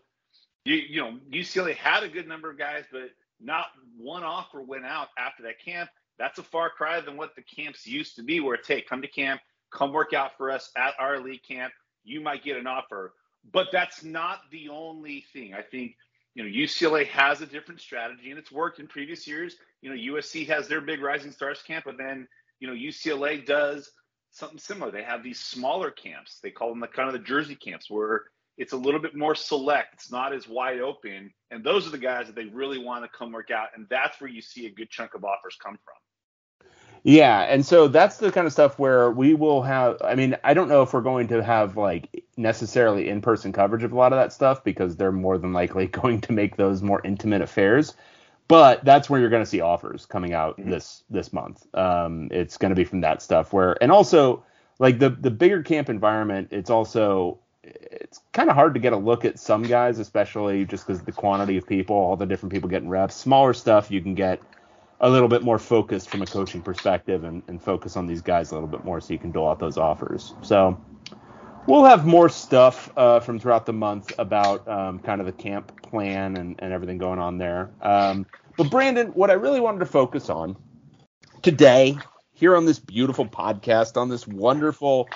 you, 0.63 0.75
you 0.75 1.01
know, 1.01 1.19
UCLA 1.31 1.75
had 1.75 2.04
a 2.04 2.07
good 2.07 2.27
number 2.27 2.50
of 2.50 2.57
guys, 2.57 2.86
but 2.92 3.10
not 3.42 3.66
one 3.98 4.24
offer 4.24 4.62
went 4.62 4.86
out 4.86 5.10
after 5.18 5.44
that 5.44 5.63
camp. 5.63 5.89
That's 6.18 6.39
a 6.39 6.44
far 6.44 6.69
cry 6.69 7.01
than 7.01 7.18
what 7.18 7.36
the 7.36 7.42
camps 7.42 7.86
used 7.86 8.16
to 8.16 8.24
be, 8.24 8.39
where 8.39 8.56
it's 8.56 8.68
hey, 8.68 8.81
come 8.81 9.01
to 9.01 9.07
camp, 9.07 9.42
come 9.72 9.92
work 9.92 10.13
out 10.13 10.31
for 10.38 10.50
us 10.50 10.72
at 10.77 10.94
our 10.98 11.16
elite 11.16 11.44
camp. 11.45 11.74
You 12.04 12.22
might 12.22 12.44
get 12.44 12.56
an 12.56 12.68
offer, 12.68 13.13
but 13.51 13.68
that's 13.72 14.04
not 14.04 14.39
the 14.51 14.69
only 14.69 15.25
thing. 15.33 15.54
I 15.54 15.62
think 15.62 15.95
you 16.36 16.44
know 16.44 16.50
UCLA 16.50 17.08
has 17.08 17.42
a 17.42 17.46
different 17.46 17.82
strategy, 17.82 18.30
and 18.30 18.38
it's 18.38 18.52
worked 18.52 18.80
in 18.80 18.88
previous 18.88 19.28
years 19.28 19.56
you 19.86 19.92
know, 19.92 20.16
USC 20.18 20.48
has 20.48 20.68
their 20.68 20.82
big 20.82 21.00
Rising 21.00 21.32
Stars 21.32 21.62
camp, 21.62 21.86
and 21.86 22.00
then 22.00 22.28
you 22.60 22.68
know 22.68 22.74
UCLA 22.74 23.46
does 23.46 23.92
something 24.32 24.58
similar. 24.58 24.90
They 24.90 25.04
have 25.04 25.24
these 25.24 25.40
smaller 25.40 25.92
camps. 25.92 26.40
They 26.42 26.50
call 26.50 26.70
them 26.70 26.80
the 26.80 26.88
kind 26.88 27.08
of 27.08 27.14
the 27.14 27.20
Jersey 27.20 27.56
camps, 27.56 27.88
where 27.88 28.24
it's 28.58 28.74
a 28.74 28.78
little 28.78 29.00
bit 29.00 29.16
more 29.16 29.36
select. 29.36 29.94
It's 29.94 30.12
not 30.12 30.34
as 30.34 30.48
wide 30.48 30.80
open, 30.80 31.32
and 31.52 31.64
those 31.64 31.86
are 31.86 31.92
the 31.92 32.00
guys 32.00 32.26
that 32.26 32.36
they 32.36 32.46
really 32.46 32.84
want 32.84 33.04
to 33.04 33.16
come 33.16 33.32
work 33.32 33.52
out, 33.52 33.68
and 33.76 33.86
that's 33.92 34.20
where 34.20 34.30
you 34.30 34.42
see 34.42 34.66
a 34.66 34.72
good 34.72 34.90
chunk 34.90 35.14
of 35.14 35.24
offers 35.24 35.56
come 35.64 35.78
from. 35.86 35.96
Yeah, 37.07 37.42
and 37.42 37.63
so 37.63 37.88
that's 37.88 38.18
the 38.18 38.31
kind 38.31 38.48
of 38.48 38.54
stuff 38.54 38.80
where 38.80 39.12
we 39.12 39.36
will 39.36 39.62
have. 39.62 39.98
I 40.04 40.16
mean, 40.16 40.36
I 40.44 40.56
don't 40.56 40.68
know 40.68 40.81
if 40.81 40.92
we're 40.92 41.02
going 41.02 41.28
to 41.28 41.44
have 41.44 41.78
like 41.78 42.25
necessarily 42.36 43.10
in-person 43.10 43.54
coverage 43.54 43.84
of 43.84 43.92
a 43.92 43.96
lot 43.96 44.12
of 44.12 44.18
that 44.18 44.34
stuff 44.34 44.63
because 44.63 44.96
they're 44.96 45.12
more 45.12 45.38
than 45.38 45.54
likely 45.54 45.86
going 46.02 46.22
to 46.22 46.34
make 46.34 46.57
those 46.57 46.81
more 46.81 47.02
intimate 47.04 47.42
affairs 47.42 47.94
but 48.48 48.84
that's 48.86 49.10
where 49.10 49.19
you're 49.19 49.30
going 49.30 49.44
to 49.44 49.50
see 49.50 49.62
offers 49.62 50.06
coming 50.06 50.34
out 50.34 50.57
mm-hmm. 50.57 50.69
this 50.69 51.04
this 51.10 51.34
month. 51.34 51.66
Um, 51.75 52.30
it's 52.31 52.57
going 52.57 52.69
to 52.69 52.75
be 52.75 52.84
from 52.84 53.02
that 53.02 53.22
stuff 53.22 53.54
where, 53.54 53.81
and 53.81 53.92
also 53.92 54.44
like 54.80 55.00
the 55.00 55.10
the 55.10 55.31
bigger 55.31 55.63
camp 55.63 55.90
environment, 55.90 56.50
it's 56.51 56.69
also 56.69 57.40
it's 57.63 58.22
kind 58.31 58.50
of 58.50 58.56
hard 58.56 58.75
to 58.75 58.80
get 58.80 58.94
a 58.94 58.98
look 58.98 59.25
at 59.25 59.40
some 59.40 59.63
guys, 59.63 59.98
especially 59.98 60.66
just 60.66 60.86
because 60.86 61.01
the 61.01 61.12
quantity 61.12 61.58
of 61.58 61.66
people, 61.66 61.96
all 61.96 62.16
the 62.16 62.25
different 62.25 62.54
people 62.54 62.69
getting 62.69 62.90
reps. 62.90 63.16
Smaller 63.16 63.54
stuff, 63.54 63.90
you 63.90 64.01
can 64.01 64.13
get 64.13 64.40
a 65.01 65.09
little 65.09 65.27
bit 65.27 65.44
more 65.44 65.59
focused 65.59 66.09
from 66.09 66.21
a 66.21 66.25
coaching 66.25 66.62
perspective 66.62 67.24
and, 67.24 67.44
and 67.47 67.62
focus 67.62 67.97
on 67.97 68.07
these 68.07 68.21
guys 68.21 68.51
a 68.51 68.53
little 68.53 68.69
bit 68.69 68.83
more 68.86 69.01
so 69.01 69.13
you 69.13 69.19
can 69.19 69.31
dole 69.31 69.50
out 69.50 69.59
those 69.59 69.77
offers. 69.77 70.33
So 70.42 70.80
we'll 71.68 71.86
have 71.86 72.06
more 72.06 72.30
stuff 72.30 72.92
uh, 72.95 73.19
from 73.19 73.39
throughout 73.39 73.65
the 73.65 73.74
month 73.74 74.13
about 74.18 74.68
um, 74.68 75.00
kind 75.00 75.19
of 75.19 75.27
the 75.27 75.33
camp 75.33 75.81
plan 75.81 76.38
and, 76.38 76.55
and 76.60 76.72
everything 76.72 76.98
going 76.98 77.20
on 77.20 77.38
there. 77.38 77.72
Um, 77.81 78.25
but 78.58 78.70
Brandon, 78.70 79.08
what 79.10 79.29
I 79.29 79.34
really 79.34 79.60
wanted 79.60 79.79
to 79.79 79.86
focus 79.86 80.29
on 80.29 80.55
today, 81.41 81.98
here 82.34 82.55
on 82.55 82.65
this 82.65 82.79
beautiful 82.79 83.25
podcast, 83.25 83.98
on 83.98 84.10
this 84.10 84.25
wonderful 84.27 85.10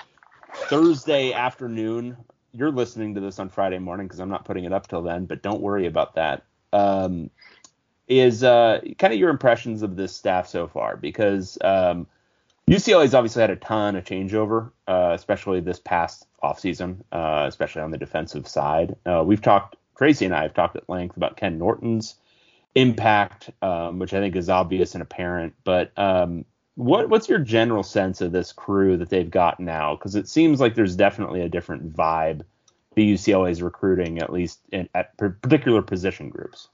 Thursday 0.54 1.32
afternoon, 1.32 2.16
you're 2.52 2.70
listening 2.70 3.14
to 3.14 3.20
this 3.20 3.38
on 3.38 3.48
Friday 3.48 3.78
morning 3.78 4.06
because 4.06 4.20
I'm 4.20 4.28
not 4.28 4.44
putting 4.44 4.64
it 4.64 4.72
up 4.72 4.88
till 4.88 5.02
then, 5.02 5.24
but 5.24 5.42
don't 5.42 5.60
worry 5.60 5.86
about 5.86 6.16
that. 6.16 6.44
Um, 6.72 7.30
is 8.10 8.42
uh, 8.42 8.80
kind 8.98 9.12
of 9.14 9.20
your 9.20 9.30
impressions 9.30 9.82
of 9.82 9.94
this 9.94 10.14
staff 10.14 10.48
so 10.48 10.66
far 10.66 10.96
because 10.96 11.56
um, 11.62 12.08
UCLA 12.68 13.02
has 13.02 13.14
obviously 13.14 13.40
had 13.40 13.50
a 13.50 13.56
ton 13.56 13.94
of 13.94 14.04
changeover, 14.04 14.72
uh, 14.88 15.12
especially 15.14 15.60
this 15.60 15.78
past 15.78 16.26
offseason, 16.42 16.96
uh, 17.12 17.44
especially 17.46 17.82
on 17.82 17.92
the 17.92 17.98
defensive 17.98 18.48
side. 18.48 18.96
Uh, 19.06 19.22
we've 19.24 19.40
talked, 19.40 19.76
Tracy 19.96 20.24
and 20.24 20.34
I 20.34 20.42
have 20.42 20.54
talked 20.54 20.74
at 20.74 20.88
length 20.88 21.16
about 21.16 21.36
Ken 21.36 21.56
Norton's 21.56 22.16
impact, 22.74 23.50
um, 23.62 24.00
which 24.00 24.12
I 24.12 24.18
think 24.18 24.34
is 24.34 24.48
obvious 24.48 24.94
and 24.94 25.02
apparent. 25.02 25.54
But 25.62 25.96
um, 25.96 26.44
what, 26.74 27.08
what's 27.08 27.28
your 27.28 27.38
general 27.38 27.84
sense 27.84 28.20
of 28.20 28.32
this 28.32 28.52
crew 28.52 28.96
that 28.96 29.08
they've 29.08 29.30
got 29.30 29.60
now? 29.60 29.94
Because 29.94 30.16
it 30.16 30.26
seems 30.26 30.58
like 30.58 30.74
there's 30.74 30.96
definitely 30.96 31.42
a 31.42 31.48
different 31.48 31.94
vibe 31.94 32.42
the 32.94 33.14
UCLA 33.14 33.52
is 33.52 33.62
recruiting, 33.62 34.18
at 34.18 34.32
least 34.32 34.60
in, 34.72 34.88
at 34.94 35.16
particular 35.16 35.82
position 35.82 36.28
groups. 36.28 36.68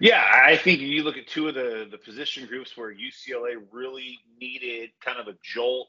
Yeah, 0.00 0.24
I 0.32 0.56
think 0.56 0.80
you 0.80 1.02
look 1.02 1.16
at 1.16 1.26
two 1.26 1.48
of 1.48 1.54
the 1.54 1.86
the 1.90 1.98
position 1.98 2.46
groups 2.46 2.76
where 2.76 2.94
UCLA 2.94 3.56
really 3.70 4.18
needed 4.40 4.90
kind 5.00 5.18
of 5.18 5.28
a 5.28 5.36
jolt 5.42 5.88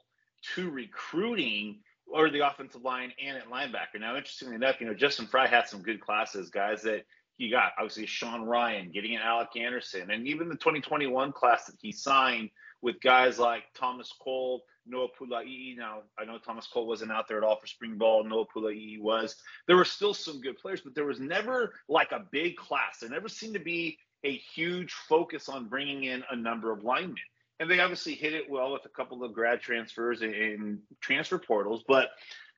to 0.56 0.70
recruiting 0.70 1.80
or 2.08 2.30
the 2.30 2.46
offensive 2.46 2.84
line 2.84 3.14
and 3.24 3.38
at 3.38 3.50
linebacker. 3.50 4.00
Now, 4.00 4.16
interestingly 4.18 4.56
enough, 4.56 4.82
you 4.82 4.88
know, 4.88 4.94
Justin 4.94 5.28
Frye 5.28 5.48
had 5.48 5.68
some 5.68 5.82
good 5.82 6.02
classes, 6.02 6.50
guys 6.50 6.82
that 6.84 7.06
he 7.38 7.50
got. 7.50 7.72
Obviously, 7.78 8.06
Sean 8.06 8.42
Rhyan, 8.42 8.94
getting 8.94 9.16
an 9.16 9.22
Alec 9.22 9.56
Anderson, 9.56 10.12
and 10.12 10.28
even 10.28 10.50
the 10.50 10.56
2021 10.56 11.32
class 11.32 11.66
that 11.66 11.76
he 11.80 11.92
signed 11.92 12.50
with 12.82 13.00
guys 13.02 13.40
like 13.40 13.64
Thomas 13.76 14.14
Cole, 14.22 14.64
Noah 14.92 15.08
Pula'i. 15.20 15.76
Now, 15.78 16.04
I 16.20 16.26
know 16.26 16.38
Thomas 16.38 16.68
Cole 16.68 16.86
wasn't 16.86 17.12
out 17.12 17.28
there 17.28 17.38
at 17.38 17.44
all 17.44 17.56
for 17.56 17.68
spring 17.68 17.98
ball. 17.98 18.24
Noah 18.24 18.46
Pula'i 18.46 19.00
was. 19.00 19.36
There 19.68 19.78
were 19.78 19.86
still 19.86 20.14
some 20.14 20.42
good 20.42 20.58
players, 20.58 20.82
but 20.82 20.94
there 20.94 21.06
was 21.06 21.20
never 21.20 21.74
like 21.88 22.12
a 22.12 22.26
big 22.32 22.58
class. 22.58 23.00
There 23.00 23.10
never 23.10 23.30
seemed 23.30 23.54
to 23.54 23.60
be 23.60 23.98
a 24.24 24.36
huge 24.36 24.94
focus 24.94 25.50
on 25.50 25.68
bringing 25.68 26.04
in 26.04 26.24
a 26.30 26.36
number 26.36 26.72
of 26.72 26.84
linemen 26.84 27.16
and 27.62 27.70
they 27.70 27.80
obviously 27.80 28.16
hit 28.16 28.34
it 28.34 28.50
well 28.50 28.74
with 28.74 28.86
a 28.86 28.90
couple 28.90 29.24
of 29.24 29.34
grad 29.34 29.62
transfers 29.62 30.24
and 30.24 30.80
transfer 31.00 31.38
portals. 31.38 31.84
But 31.88 32.10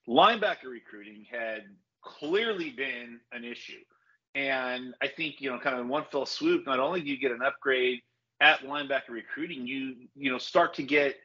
linebacker 0.07 0.69
recruiting 0.69 1.25
had 1.29 1.63
clearly 2.01 2.69
been 2.69 3.19
an 3.33 3.43
issue. 3.43 3.81
And 4.33 4.93
I 5.01 5.09
think, 5.09 5.41
you 5.41 5.51
know, 5.51 5.59
kind 5.59 5.75
of 5.75 5.81
in 5.81 5.89
one 5.89 6.05
fell 6.09 6.25
swoop, 6.25 6.65
not 6.65 6.79
only 6.79 7.01
do 7.01 7.09
you 7.09 7.17
get 7.17 7.31
an 7.31 7.41
upgrade 7.41 7.99
at 8.39 8.61
linebacker 8.61 9.09
recruiting, 9.09 9.67
you, 9.67 10.07
you 10.15 10.31
know, 10.31 10.37
start 10.37 10.73
to 10.75 10.83
get 10.83 11.17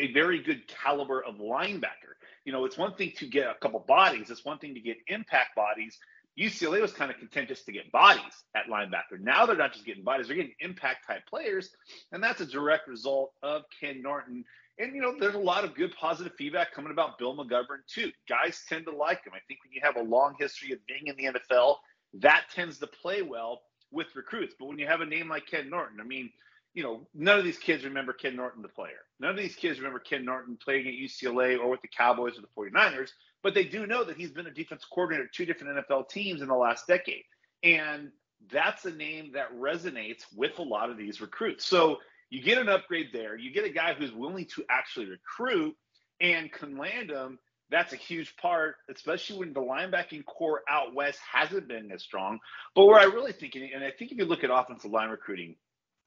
a 0.00 0.12
very 0.12 0.42
good 0.42 0.66
caliber 0.66 1.22
of 1.22 1.36
linebacker. 1.36 2.16
You 2.44 2.52
know, 2.52 2.64
it's 2.64 2.78
one 2.78 2.94
thing 2.94 3.12
to 3.18 3.26
get 3.26 3.46
a 3.46 3.54
couple 3.60 3.80
bodies, 3.80 4.30
it's 4.30 4.44
one 4.44 4.58
thing 4.58 4.74
to 4.74 4.80
get 4.80 4.96
impact 5.06 5.54
bodies. 5.54 5.98
UCLA 6.38 6.80
was 6.80 6.92
kind 6.92 7.10
of 7.10 7.18
content 7.18 7.48
just 7.48 7.66
to 7.66 7.72
get 7.72 7.92
bodies 7.92 8.44
at 8.54 8.66
linebacker. 8.66 9.20
Now 9.20 9.44
they're 9.44 9.56
not 9.56 9.72
just 9.72 9.84
getting 9.84 10.04
bodies, 10.04 10.26
they're 10.26 10.36
getting 10.36 10.54
impact 10.60 11.06
type 11.06 11.22
players. 11.28 11.70
And 12.12 12.22
that's 12.22 12.40
a 12.40 12.46
direct 12.46 12.88
result 12.88 13.32
of 13.42 13.62
Ken 13.78 14.00
Norton. 14.00 14.44
And, 14.78 14.94
you 14.94 15.02
know, 15.02 15.14
there's 15.18 15.34
a 15.34 15.38
lot 15.38 15.64
of 15.64 15.74
good 15.74 15.94
positive 16.00 16.32
feedback 16.38 16.72
coming 16.72 16.92
about 16.92 17.18
Bill 17.18 17.36
McGovern, 17.36 17.84
too. 17.86 18.10
Guys 18.26 18.62
tend 18.66 18.86
to 18.86 18.96
like 18.96 19.26
him. 19.26 19.34
I 19.34 19.40
think 19.46 19.60
when 19.62 19.72
you 19.72 19.82
have 19.82 19.96
a 19.96 20.02
long 20.02 20.34
history 20.38 20.72
of 20.72 20.78
being 20.86 21.08
in 21.08 21.16
the 21.16 21.38
NFL, 21.38 21.76
that 22.14 22.44
tends 22.54 22.78
to 22.78 22.86
play 22.86 23.20
well 23.20 23.60
with 23.92 24.06
recruits. 24.16 24.54
But 24.58 24.68
when 24.68 24.78
you 24.78 24.86
have 24.86 25.02
a 25.02 25.06
name 25.06 25.28
like 25.28 25.46
Ken 25.46 25.68
Norton, 25.68 26.00
I 26.00 26.04
mean, 26.04 26.30
you 26.74 26.82
know, 26.82 27.06
none 27.14 27.38
of 27.38 27.44
these 27.44 27.58
kids 27.58 27.84
remember 27.84 28.12
Ken 28.12 28.36
Norton, 28.36 28.62
the 28.62 28.68
player. 28.68 29.00
None 29.18 29.30
of 29.30 29.36
these 29.36 29.56
kids 29.56 29.78
remember 29.78 29.98
Ken 29.98 30.24
Norton 30.24 30.56
playing 30.62 30.86
at 30.86 30.94
UCLA 30.94 31.58
or 31.58 31.68
with 31.68 31.82
the 31.82 31.88
Cowboys 31.88 32.34
or 32.38 32.42
the 32.42 32.70
49ers, 32.70 33.10
but 33.42 33.54
they 33.54 33.64
do 33.64 33.86
know 33.86 34.04
that 34.04 34.16
he's 34.16 34.30
been 34.30 34.46
a 34.46 34.52
defense 34.52 34.84
coordinator 34.84 35.24
at 35.24 35.32
two 35.32 35.46
different 35.46 35.78
NFL 35.78 36.08
teams 36.08 36.42
in 36.42 36.48
the 36.48 36.54
last 36.54 36.86
decade. 36.86 37.24
And 37.62 38.10
that's 38.50 38.84
a 38.84 38.90
name 38.90 39.32
that 39.32 39.52
resonates 39.54 40.24
with 40.34 40.58
a 40.58 40.62
lot 40.62 40.90
of 40.90 40.96
these 40.96 41.20
recruits. 41.20 41.66
So 41.66 41.98
you 42.30 42.42
get 42.42 42.58
an 42.58 42.68
upgrade 42.68 43.08
there. 43.12 43.36
You 43.36 43.52
get 43.52 43.64
a 43.64 43.70
guy 43.70 43.94
who's 43.94 44.12
willing 44.12 44.46
to 44.54 44.64
actually 44.70 45.06
recruit 45.06 45.76
and 46.20 46.52
can 46.52 46.78
land 46.78 47.10
them. 47.10 47.38
That's 47.70 47.92
a 47.92 47.96
huge 47.96 48.36
part, 48.36 48.76
especially 48.92 49.38
when 49.38 49.52
the 49.52 49.60
linebacking 49.60 50.24
corps 50.24 50.62
out 50.68 50.94
west 50.94 51.18
hasn't 51.32 51.68
been 51.68 51.92
as 51.92 52.02
strong. 52.02 52.38
But 52.74 52.86
where 52.86 52.98
I 52.98 53.04
really 53.04 53.32
think, 53.32 53.54
and 53.54 53.84
I 53.84 53.90
think 53.90 54.12
if 54.12 54.18
you 54.18 54.24
look 54.24 54.44
at 54.44 54.50
offensive 54.50 54.90
line 54.90 55.10
recruiting, 55.10 55.56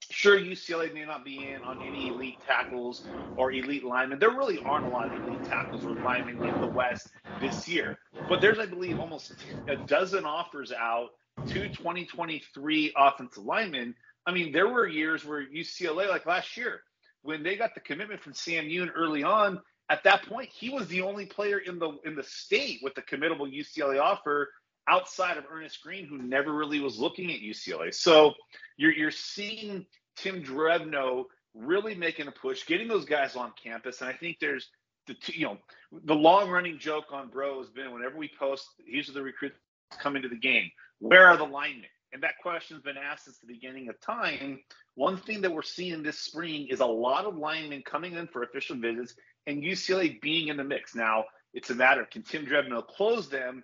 Sure, 0.09 0.39
UCLA 0.39 0.93
may 0.93 1.05
not 1.05 1.23
be 1.25 1.47
in 1.47 1.61
on 1.63 1.81
any 1.81 2.09
elite 2.09 2.39
tackles 2.45 3.07
or 3.37 3.51
elite 3.51 3.83
linemen. 3.83 4.19
There 4.19 4.31
really 4.31 4.59
aren't 4.59 4.85
a 4.85 4.89
lot 4.89 5.13
of 5.13 5.27
elite 5.27 5.43
tackles 5.45 5.85
or 5.85 5.91
linemen 5.91 6.43
in 6.43 6.61
the 6.61 6.67
West 6.67 7.09
this 7.39 7.67
year. 7.67 7.97
But 8.27 8.41
there's, 8.41 8.59
I 8.59 8.65
believe, 8.65 8.99
almost 8.99 9.33
a 9.67 9.75
dozen 9.75 10.25
offers 10.25 10.71
out 10.71 11.09
to 11.47 11.67
2023 11.69 12.93
offensive 12.95 13.43
linemen. 13.43 13.95
I 14.25 14.31
mean, 14.31 14.51
there 14.51 14.69
were 14.69 14.87
years 14.87 15.25
where 15.25 15.45
UCLA, 15.45 16.09
like 16.09 16.25
last 16.25 16.55
year, 16.57 16.81
when 17.21 17.43
they 17.43 17.55
got 17.55 17.73
the 17.73 17.81
commitment 17.81 18.21
from 18.21 18.33
Sam 18.33 18.65
Mewin 18.65 18.89
early 18.95 19.23
on, 19.23 19.59
at 19.89 20.03
that 20.03 20.25
point, 20.25 20.49
he 20.49 20.69
was 20.69 20.87
the 20.87 21.01
only 21.01 21.25
player 21.25 21.57
in 21.59 21.77
the 21.77 21.97
in 22.05 22.15
the 22.15 22.23
state 22.23 22.79
with 22.81 22.95
the 22.95 23.01
committable 23.01 23.51
UCLA 23.51 24.01
offer 24.01 24.49
outside 24.87 25.37
of 25.37 25.45
Ernest 25.51 25.81
Green, 25.81 26.05
who 26.05 26.17
never 26.17 26.53
really 26.53 26.79
was 26.79 26.99
looking 26.99 27.31
at 27.31 27.39
UCLA. 27.39 27.93
So 27.93 28.33
you're 28.77 28.93
you're 28.93 29.11
seeing 29.11 29.85
Tim 30.15 30.43
Drevno 30.43 31.25
really 31.53 31.95
making 31.95 32.27
a 32.27 32.31
push, 32.31 32.65
getting 32.65 32.87
those 32.87 33.05
guys 33.05 33.35
on 33.35 33.53
campus, 33.61 34.01
and 34.01 34.09
I 34.09 34.13
think 34.13 34.37
there's 34.39 34.69
the 35.07 35.13
two, 35.13 35.33
you 35.33 35.45
know 35.45 35.57
the 36.05 36.15
long 36.15 36.49
running 36.49 36.79
joke 36.79 37.05
on 37.11 37.29
Bro 37.29 37.59
has 37.59 37.69
been 37.69 37.91
whenever 37.93 38.17
we 38.17 38.29
post, 38.39 38.67
these 38.85 39.09
are 39.09 39.13
the 39.13 39.21
recruits 39.21 39.57
coming 39.99 40.21
to 40.23 40.29
the 40.29 40.35
game. 40.35 40.71
Where 40.99 41.27
are 41.27 41.37
the 41.37 41.43
linemen? 41.43 41.89
And 42.13 42.21
that 42.21 42.37
question's 42.41 42.81
been 42.83 42.97
asked 42.97 43.25
since 43.25 43.39
the 43.39 43.47
beginning 43.47 43.89
of 43.89 43.99
time. 43.99 44.59
One 44.95 45.17
thing 45.17 45.41
that 45.41 45.51
we're 45.51 45.63
seeing 45.63 46.03
this 46.03 46.19
spring 46.19 46.67
is 46.69 46.79
a 46.79 46.85
lot 46.85 47.25
of 47.25 47.37
linemen 47.37 47.81
coming 47.83 48.13
in 48.13 48.27
for 48.27 48.43
official 48.43 48.75
visits 48.75 49.15
and 49.47 49.63
UCLA 49.63 50.21
being 50.21 50.49
in 50.49 50.57
the 50.57 50.63
mix. 50.63 50.95
Now, 50.95 51.25
it's 51.53 51.71
a 51.71 51.75
matter 51.75 52.01
of 52.01 52.09
can 52.09 52.21
Tim 52.21 52.45
Drevno 52.45 52.85
close 52.85 53.29
them 53.29 53.63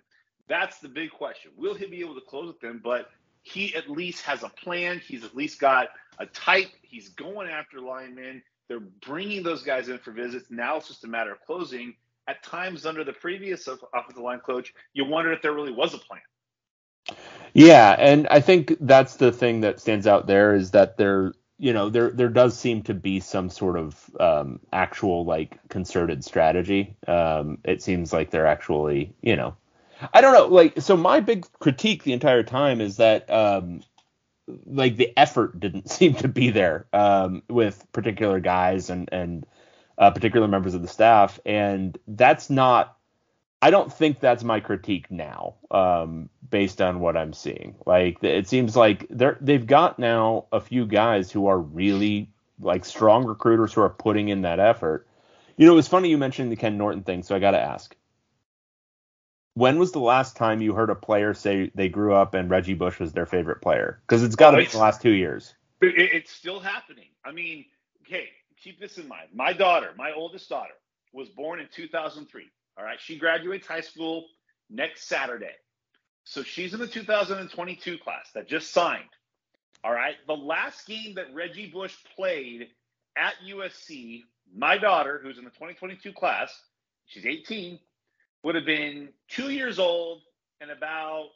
that's 0.50 0.80
the 0.80 0.88
big 0.88 1.12
question. 1.12 1.52
Will 1.56 1.74
he 1.74 1.86
be 1.86 2.00
able 2.00 2.16
to 2.16 2.20
close 2.20 2.48
with 2.48 2.60
them? 2.60 2.80
But 2.84 3.08
he 3.42 3.74
at 3.74 3.88
least 3.88 4.22
has 4.22 4.42
a 4.42 4.50
plan. 4.50 5.00
He's 5.06 5.24
at 5.24 5.34
least 5.34 5.60
got 5.60 5.88
a 6.18 6.26
type. 6.26 6.68
He's 6.82 7.08
going 7.10 7.48
after 7.48 7.80
linemen. 7.80 8.42
They're 8.68 8.80
bringing 8.80 9.42
those 9.42 9.62
guys 9.62 9.88
in 9.88 9.98
for 9.98 10.10
visits. 10.10 10.50
Now 10.50 10.76
it's 10.76 10.88
just 10.88 11.04
a 11.04 11.08
matter 11.08 11.32
of 11.32 11.40
closing. 11.46 11.94
At 12.28 12.42
times, 12.42 12.84
under 12.84 13.02
the 13.02 13.12
previous 13.12 13.66
offensive 13.66 14.22
line 14.22 14.40
coach, 14.40 14.74
you 14.92 15.04
wondered 15.04 15.32
if 15.32 15.42
there 15.42 15.52
really 15.52 15.72
was 15.72 15.94
a 15.94 15.98
plan. 15.98 16.20
Yeah, 17.54 17.96
and 17.98 18.28
I 18.28 18.40
think 18.40 18.76
that's 18.80 19.16
the 19.16 19.32
thing 19.32 19.62
that 19.62 19.80
stands 19.80 20.06
out 20.06 20.26
there 20.26 20.54
is 20.54 20.72
that 20.72 20.96
there, 20.96 21.32
you 21.58 21.72
know, 21.72 21.88
there 21.88 22.10
there 22.10 22.28
does 22.28 22.56
seem 22.56 22.82
to 22.84 22.94
be 22.94 23.18
some 23.18 23.50
sort 23.50 23.76
of 23.76 24.10
um, 24.20 24.60
actual 24.72 25.24
like 25.24 25.58
concerted 25.68 26.24
strategy. 26.24 26.96
Um, 27.08 27.58
it 27.64 27.82
seems 27.82 28.12
like 28.12 28.30
they're 28.30 28.46
actually, 28.46 29.12
you 29.22 29.34
know, 29.34 29.56
I 30.12 30.20
don't 30.20 30.32
know. 30.32 30.46
Like, 30.46 30.80
so 30.80 30.96
my 30.96 31.20
big 31.20 31.46
critique 31.58 32.04
the 32.04 32.12
entire 32.12 32.42
time 32.42 32.80
is 32.80 32.96
that, 32.96 33.30
um, 33.30 33.82
like, 34.66 34.96
the 34.96 35.16
effort 35.16 35.58
didn't 35.60 35.90
seem 35.90 36.14
to 36.14 36.28
be 36.28 36.50
there 36.50 36.86
um, 36.92 37.42
with 37.48 37.86
particular 37.92 38.40
guys 38.40 38.90
and 38.90 39.08
and 39.12 39.46
uh, 39.98 40.10
particular 40.10 40.48
members 40.48 40.74
of 40.74 40.82
the 40.82 40.88
staff, 40.88 41.38
and 41.44 41.98
that's 42.08 42.50
not. 42.50 42.96
I 43.62 43.70
don't 43.70 43.92
think 43.92 44.20
that's 44.20 44.42
my 44.42 44.60
critique 44.60 45.10
now, 45.10 45.56
um, 45.70 46.30
based 46.48 46.80
on 46.80 47.00
what 47.00 47.14
I'm 47.14 47.34
seeing. 47.34 47.74
Like, 47.84 48.24
it 48.24 48.48
seems 48.48 48.74
like 48.74 49.06
they're 49.10 49.36
they've 49.40 49.66
got 49.66 49.98
now 49.98 50.46
a 50.50 50.60
few 50.60 50.86
guys 50.86 51.30
who 51.30 51.46
are 51.46 51.58
really 51.58 52.30
like 52.58 52.84
strong 52.84 53.26
recruiters 53.26 53.72
who 53.74 53.82
are 53.82 53.90
putting 53.90 54.28
in 54.28 54.42
that 54.42 54.60
effort. 54.60 55.06
You 55.56 55.66
know, 55.66 55.72
it 55.72 55.76
was 55.76 55.88
funny 55.88 56.08
you 56.08 56.16
mentioned 56.16 56.50
the 56.50 56.56
Ken 56.56 56.78
Norton 56.78 57.02
thing, 57.02 57.22
so 57.22 57.36
I 57.36 57.38
got 57.38 57.50
to 57.50 57.60
ask 57.60 57.94
when 59.54 59.78
was 59.78 59.92
the 59.92 60.00
last 60.00 60.36
time 60.36 60.60
you 60.60 60.74
heard 60.74 60.90
a 60.90 60.94
player 60.94 61.34
say 61.34 61.70
they 61.74 61.88
grew 61.88 62.14
up 62.14 62.34
and 62.34 62.50
Reggie 62.50 62.74
Bush 62.74 62.98
was 63.00 63.12
their 63.12 63.26
favorite 63.26 63.60
player? 63.60 64.00
Because 64.06 64.22
it's 64.22 64.36
got 64.36 64.52
to 64.52 64.58
oh, 64.58 64.60
be 64.60 64.66
the 64.66 64.78
last 64.78 65.02
two 65.02 65.10
years. 65.10 65.54
it's 65.80 66.32
still 66.32 66.60
happening. 66.60 67.08
I 67.24 67.32
mean, 67.32 67.64
okay, 68.06 68.28
keep 68.62 68.80
this 68.80 68.98
in 68.98 69.08
mind. 69.08 69.28
My 69.34 69.52
daughter, 69.52 69.90
my 69.96 70.12
oldest 70.12 70.48
daughter, 70.48 70.74
was 71.12 71.28
born 71.28 71.60
in 71.60 71.68
2003. 71.74 72.44
All 72.78 72.84
right, 72.84 73.00
she 73.00 73.18
graduates 73.18 73.66
high 73.66 73.80
school 73.80 74.26
next 74.68 75.08
Saturday. 75.08 75.54
So 76.24 76.42
she's 76.42 76.74
in 76.74 76.80
the 76.80 76.86
2022 76.86 77.98
class 77.98 78.30
that 78.34 78.48
just 78.48 78.72
signed. 78.72 79.04
All 79.82 79.92
right, 79.92 80.14
the 80.26 80.36
last 80.36 80.86
game 80.86 81.14
that 81.14 81.34
Reggie 81.34 81.70
Bush 81.70 81.94
played 82.14 82.68
at 83.16 83.34
USC, 83.48 84.22
my 84.54 84.78
daughter, 84.78 85.20
who's 85.22 85.38
in 85.38 85.44
the 85.44 85.50
2022 85.50 86.12
class, 86.12 86.52
she's 87.06 87.26
18, 87.26 87.78
would 88.42 88.54
have 88.54 88.64
been 88.64 89.10
two 89.28 89.50
years 89.50 89.78
old 89.78 90.22
and 90.60 90.70
about 90.70 91.28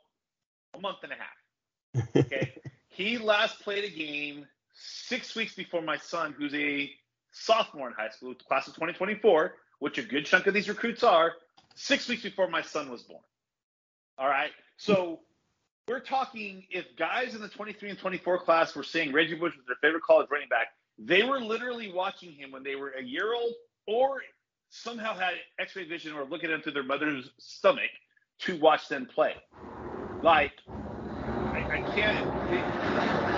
a 0.74 0.80
month 0.80 0.98
and 1.02 1.12
a 1.12 1.16
half. 1.16 2.08
Okay. 2.16 2.54
he 2.88 3.18
last 3.18 3.60
played 3.60 3.84
a 3.84 3.90
game 3.90 4.46
six 4.72 5.34
weeks 5.34 5.54
before 5.54 5.82
my 5.82 5.96
son, 5.96 6.34
who's 6.36 6.54
a 6.54 6.90
sophomore 7.32 7.88
in 7.88 7.94
high 7.94 8.08
school, 8.08 8.34
class 8.34 8.66
of 8.66 8.74
2024, 8.74 9.54
which 9.80 9.98
a 9.98 10.02
good 10.02 10.24
chunk 10.24 10.46
of 10.46 10.54
these 10.54 10.68
recruits 10.68 11.02
are, 11.02 11.32
six 11.74 12.08
weeks 12.08 12.22
before 12.22 12.48
my 12.48 12.62
son 12.62 12.90
was 12.90 13.02
born. 13.02 13.22
All 14.18 14.28
right. 14.28 14.50
So 14.76 15.20
we're 15.88 16.00
talking 16.00 16.64
if 16.70 16.84
guys 16.96 17.34
in 17.34 17.42
the 17.42 17.48
23 17.48 17.90
and 17.90 17.98
24 17.98 18.40
class 18.40 18.74
were 18.74 18.82
saying 18.82 19.12
Reggie 19.12 19.34
Bush 19.34 19.54
was 19.56 19.66
their 19.66 19.76
favorite 19.82 20.02
college 20.02 20.28
running 20.30 20.48
back, 20.48 20.68
they 20.98 21.22
were 21.22 21.40
literally 21.40 21.92
watching 21.92 22.32
him 22.32 22.52
when 22.52 22.62
they 22.62 22.76
were 22.76 22.90
a 22.90 23.02
year 23.02 23.34
old 23.34 23.52
or 23.86 24.22
somehow 24.74 25.16
had 25.16 25.34
X-ray 25.58 25.84
vision 25.84 26.12
or 26.14 26.24
looking 26.24 26.50
into 26.50 26.72
their 26.72 26.82
mother's 26.82 27.30
stomach 27.38 27.90
to 28.40 28.58
watch 28.58 28.88
them 28.88 29.06
play. 29.06 29.36
Like, 30.22 30.52
I, 30.68 31.64
I 31.70 31.80
can't. 31.94 32.26
It, 32.50 32.64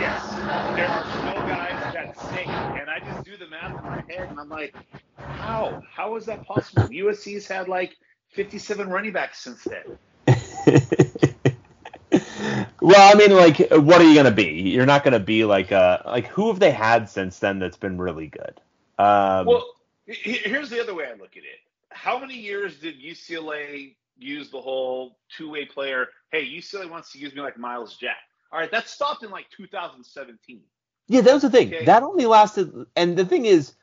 yes, 0.01 0.35
there 0.77 0.89
are 0.89 1.05
still 1.05 1.47
guys 1.47 1.93
that 1.93 2.19
sing, 2.31 2.49
and 2.49 2.89
I 2.89 3.01
just 3.01 3.23
do 3.25 3.37
the 3.37 3.49
math 3.49 3.77
in 3.79 3.85
my 3.85 4.03
head, 4.09 4.31
and 4.31 4.41
I'm 4.41 4.49
like, 4.49 4.75
how? 5.17 5.83
How 5.91 6.17
is 6.17 6.25
that 6.27 6.47
possible? 6.47 6.85
USC's 6.85 7.47
had 7.47 7.69
like 7.69 7.97
57 8.33 8.89
running 8.89 9.13
backs 9.13 9.41
since 9.41 9.63
then. 9.65 9.99
well, 12.81 13.13
I 13.13 13.15
mean, 13.15 13.37
like, 13.37 13.59
what 13.71 14.01
are 14.01 14.05
you 14.05 14.15
gonna 14.15 14.31
be? 14.31 14.71
You're 14.71 14.87
not 14.87 15.05
gonna 15.05 15.21
be 15.21 15.45
like, 15.45 15.71
uh, 15.71 15.99
like 16.07 16.29
who 16.29 16.49
have 16.49 16.61
they 16.61 16.71
had 16.71 17.11
since 17.11 17.41
then 17.41 17.59
that's 17.59 17.77
been 17.77 17.99
really 17.99 18.29
good? 18.29 18.59
Um, 18.99 19.45
well, 19.47 19.76
Here's 20.07 20.71
the 20.71 20.81
other 20.81 20.95
way 20.95 21.05
I 21.05 21.13
look 21.13 21.37
at 21.37 21.43
it. 21.43 21.61
How 21.91 22.19
many 22.19 22.35
years 22.35 22.79
did 22.79 23.01
UCLA 23.01 23.97
use 24.17 24.51
the 24.51 24.61
whole 24.61 25.19
two-way 25.37 25.65
player? 25.65 26.09
Hey, 26.31 26.45
UCLA 26.47 26.89
wants 26.89 27.13
to 27.13 27.19
use 27.19 27.35
me 27.35 27.41
like 27.41 27.59
Myles 27.59 27.97
Jack. 27.97 28.17
All 28.53 28.61
right, 28.61 28.71
that 28.71 28.89
stopped 28.89 29.25
in 29.25 29.31
like 29.31 29.51
2017. 29.51 30.61
Yeah, 31.09 31.21
that 31.21 31.33
was 31.33 31.43
the 31.43 31.51
thing. 31.51 31.69
Okay. 31.69 31.85
That 31.85 32.03
only 32.03 32.27
lasted. 32.27 32.73
And 32.95 33.17
the 33.17 33.25
thing 33.25 33.47
is, 33.47 33.75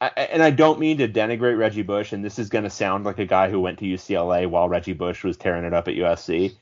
I, 0.00 0.08
and 0.08 0.42
I 0.42 0.50
don't 0.50 0.80
mean 0.80 0.98
to 0.98 1.08
denigrate 1.08 1.58
Reggie 1.58 1.82
Bush, 1.82 2.12
and 2.12 2.24
this 2.24 2.38
is 2.38 2.48
going 2.48 2.64
to 2.64 2.70
sound 2.70 3.04
like 3.04 3.18
a 3.18 3.26
guy 3.26 3.48
who 3.48 3.60
went 3.60 3.78
to 3.78 3.84
UCLA 3.84 4.48
while 4.48 4.68
Reggie 4.68 4.92
Bush 4.92 5.22
was 5.22 5.36
tearing 5.36 5.64
it 5.64 5.72
up 5.72 5.86
at 5.86 5.94
USC. 5.94 6.56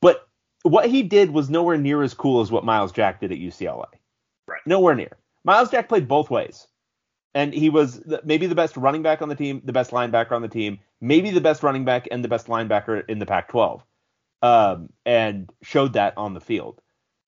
But 0.00 0.28
what 0.62 0.88
he 0.88 1.02
did 1.02 1.30
was 1.30 1.50
nowhere 1.50 1.76
near 1.76 2.02
as 2.02 2.14
cool 2.14 2.40
as 2.40 2.52
what 2.52 2.64
Myles 2.64 2.92
Jack 2.92 3.20
did 3.20 3.32
at 3.32 3.38
UCLA. 3.38 3.86
Right. 4.46 4.60
Nowhere 4.64 4.94
near. 4.94 5.16
Myles 5.44 5.70
Jack 5.70 5.88
played 5.88 6.06
both 6.06 6.30
ways 6.30 6.68
and 7.34 7.52
he 7.52 7.68
was 7.70 8.00
maybe 8.24 8.46
the 8.46 8.54
best 8.54 8.76
running 8.76 9.02
back 9.02 9.22
on 9.22 9.28
the 9.28 9.34
team, 9.34 9.60
the 9.64 9.72
best 9.72 9.90
linebacker 9.90 10.32
on 10.32 10.42
the 10.42 10.48
team, 10.48 10.78
maybe 11.00 11.30
the 11.30 11.40
best 11.40 11.62
running 11.62 11.84
back 11.84 12.08
and 12.10 12.22
the 12.22 12.28
best 12.28 12.46
linebacker 12.46 13.08
in 13.08 13.18
the 13.18 13.26
Pac-12. 13.26 13.82
um, 14.42 14.90
and 15.06 15.50
showed 15.62 15.94
that 15.94 16.14
on 16.16 16.34
the 16.34 16.40
field. 16.40 16.80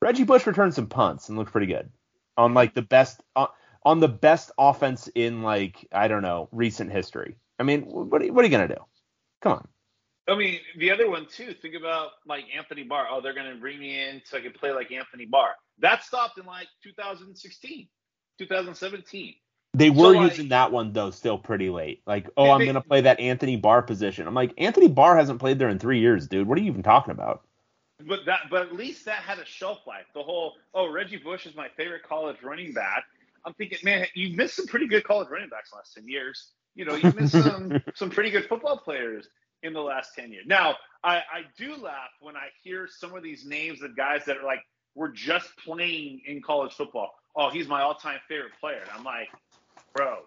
Reggie 0.02 0.24
Bush 0.24 0.46
returned 0.46 0.74
some 0.74 0.86
punts 0.86 1.28
and 1.28 1.38
looked 1.38 1.52
pretty 1.52 1.66
good 1.66 1.90
on 2.36 2.54
like 2.54 2.74
the 2.74 2.82
best 2.82 3.22
on, 3.34 3.48
on 3.82 4.00
the 4.00 4.08
best 4.08 4.50
offense 4.58 5.08
in 5.14 5.42
like 5.42 5.86
I 5.92 6.08
don't 6.08 6.22
know 6.22 6.48
recent 6.52 6.92
history. 6.92 7.36
I 7.58 7.62
mean, 7.62 7.82
what 7.82 8.22
are, 8.22 8.32
what 8.32 8.44
are 8.44 8.48
you 8.48 8.50
gonna 8.50 8.68
do? 8.68 8.84
Come 9.40 9.52
on. 9.52 9.68
I 10.28 10.36
mean, 10.36 10.58
the 10.76 10.90
other 10.90 11.08
one 11.08 11.26
too. 11.26 11.54
Think 11.54 11.74
about 11.74 12.10
like 12.26 12.44
Anthony 12.54 12.82
Barr. 12.82 13.06
Oh, 13.10 13.20
they're 13.20 13.32
going 13.32 13.52
to 13.52 13.60
bring 13.60 13.78
me 13.78 14.02
in 14.02 14.20
so 14.24 14.36
I 14.36 14.40
can 14.40 14.52
play 14.52 14.72
like 14.72 14.90
Anthony 14.90 15.24
Barr. 15.24 15.50
That 15.78 16.02
stopped 16.02 16.38
in 16.38 16.46
like 16.46 16.66
2016, 16.82 17.88
2017. 18.38 19.34
They 19.76 19.90
were 19.90 20.14
so, 20.14 20.22
using 20.22 20.44
like, 20.44 20.48
that 20.50 20.72
one 20.72 20.92
though, 20.92 21.10
still 21.10 21.36
pretty 21.36 21.68
late. 21.68 22.00
Like, 22.06 22.30
oh, 22.38 22.50
I'm 22.50 22.60
they, 22.60 22.66
gonna 22.66 22.80
play 22.80 23.02
that 23.02 23.20
Anthony 23.20 23.56
Barr 23.56 23.82
position. 23.82 24.26
I'm 24.26 24.34
like, 24.34 24.54
Anthony 24.56 24.88
Barr 24.88 25.16
hasn't 25.18 25.38
played 25.38 25.58
there 25.58 25.68
in 25.68 25.78
three 25.78 26.00
years, 26.00 26.26
dude. 26.26 26.48
What 26.48 26.56
are 26.56 26.62
you 26.62 26.68
even 26.68 26.82
talking 26.82 27.12
about? 27.12 27.42
But 28.06 28.20
that, 28.24 28.48
but 28.50 28.62
at 28.62 28.74
least 28.74 29.04
that 29.04 29.18
had 29.18 29.38
a 29.38 29.44
shelf 29.44 29.86
life. 29.86 30.06
The 30.14 30.22
whole, 30.22 30.54
oh, 30.72 30.90
Reggie 30.90 31.18
Bush 31.18 31.44
is 31.44 31.54
my 31.54 31.68
favorite 31.76 32.04
college 32.04 32.36
running 32.42 32.72
back. 32.72 33.04
I'm 33.44 33.52
thinking, 33.52 33.78
man, 33.82 34.06
you 34.14 34.34
missed 34.34 34.56
some 34.56 34.66
pretty 34.66 34.86
good 34.86 35.04
college 35.04 35.28
running 35.30 35.50
backs 35.50 35.72
last 35.74 35.94
ten 35.94 36.08
years. 36.08 36.52
You 36.74 36.86
know, 36.86 36.94
you 36.94 37.12
missed 37.14 37.32
some 37.32 37.82
some 37.94 38.08
pretty 38.08 38.30
good 38.30 38.46
football 38.46 38.78
players 38.78 39.28
in 39.62 39.72
the 39.72 39.80
last 39.80 40.14
10 40.14 40.32
years. 40.32 40.44
Now, 40.46 40.76
I, 41.02 41.16
I 41.16 41.44
do 41.58 41.76
laugh 41.76 42.10
when 42.20 42.36
I 42.36 42.48
hear 42.62 42.88
some 42.88 43.14
of 43.14 43.22
these 43.22 43.44
names 43.44 43.82
of 43.82 43.96
guys 43.96 44.24
that 44.26 44.36
are 44.36 44.44
like, 44.44 44.60
we're 44.94 45.12
just 45.12 45.48
playing 45.58 46.22
in 46.26 46.40
college 46.40 46.72
football. 46.72 47.12
Oh, 47.34 47.50
he's 47.50 47.68
my 47.68 47.82
all 47.82 47.94
time 47.94 48.18
favorite 48.28 48.52
player. 48.60 48.80
And 48.80 48.90
I'm 48.96 49.04
like, 49.04 49.28
bro, 49.96 50.18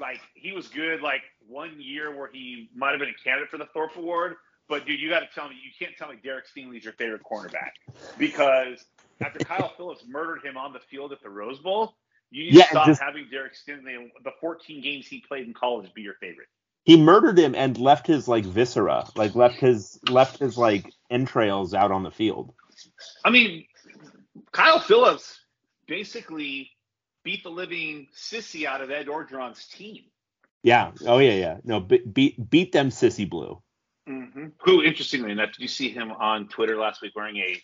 like 0.00 0.20
he 0.34 0.52
was 0.52 0.68
good 0.68 1.02
like 1.02 1.22
one 1.46 1.76
year 1.78 2.16
where 2.16 2.30
he 2.32 2.70
might 2.74 2.90
have 2.90 3.00
been 3.00 3.08
a 3.08 3.24
candidate 3.24 3.50
for 3.50 3.58
the 3.58 3.66
Thorpe 3.66 3.96
Award. 3.96 4.36
But 4.68 4.86
dude, 4.86 5.00
you 5.00 5.08
got 5.08 5.20
to 5.20 5.28
tell 5.34 5.48
me, 5.48 5.56
you 5.62 5.70
can't 5.78 5.96
tell 5.96 6.08
me 6.08 6.16
Derek 6.22 6.44
Stingley's 6.46 6.84
your 6.84 6.92
favorite 6.94 7.22
cornerback 7.30 7.70
because 8.18 8.84
after 9.20 9.38
Kyle 9.38 9.72
Philips 9.76 10.04
murdered 10.06 10.44
him 10.44 10.56
on 10.56 10.72
the 10.72 10.80
field 10.80 11.12
at 11.12 11.22
the 11.22 11.30
Rose 11.30 11.58
Bowl, 11.58 11.94
you 12.30 12.44
need 12.44 12.54
yeah, 12.54 12.64
to 12.64 12.70
stop 12.70 12.86
just, 12.86 13.00
having 13.00 13.26
Derek 13.30 13.54
Stingley 13.54 13.96
and 13.96 14.10
the 14.24 14.32
14 14.40 14.82
games 14.82 15.06
he 15.06 15.20
played 15.20 15.46
in 15.46 15.54
college 15.54 15.92
be 15.94 16.02
your 16.02 16.14
favorite 16.14 16.48
he 16.88 16.96
murdered 16.96 17.38
him 17.38 17.54
and 17.54 17.76
left 17.76 18.06
his 18.06 18.28
like 18.28 18.46
viscera, 18.46 19.06
like 19.14 19.34
left 19.34 19.56
his 19.56 20.00
left 20.08 20.38
his 20.38 20.56
like 20.56 20.90
entrails 21.10 21.74
out 21.74 21.92
on 21.92 22.02
the 22.02 22.10
field. 22.10 22.54
I 23.22 23.28
mean, 23.28 23.66
Kyle 24.52 24.80
Philips 24.80 25.38
basically 25.86 26.70
beat 27.24 27.42
the 27.42 27.50
living 27.50 28.08
sissy 28.14 28.64
out 28.64 28.80
of 28.80 28.90
Ed 28.90 29.06
Orgeron's 29.06 29.66
team. 29.66 30.04
Yeah. 30.62 30.92
Oh 31.06 31.18
yeah, 31.18 31.34
yeah. 31.34 31.56
No, 31.64 31.80
beat 31.80 32.50
beat 32.50 32.72
them 32.72 32.90
sissy 32.90 33.28
blue. 33.28 33.62
Mm-hmm. 34.08 34.46
Who, 34.62 34.82
interestingly 34.82 35.32
enough, 35.32 35.52
did 35.52 35.60
you 35.60 35.68
see 35.68 35.90
him 35.90 36.10
on 36.12 36.48
Twitter 36.48 36.76
last 36.76 37.02
week 37.02 37.12
wearing 37.14 37.36
a 37.36 37.60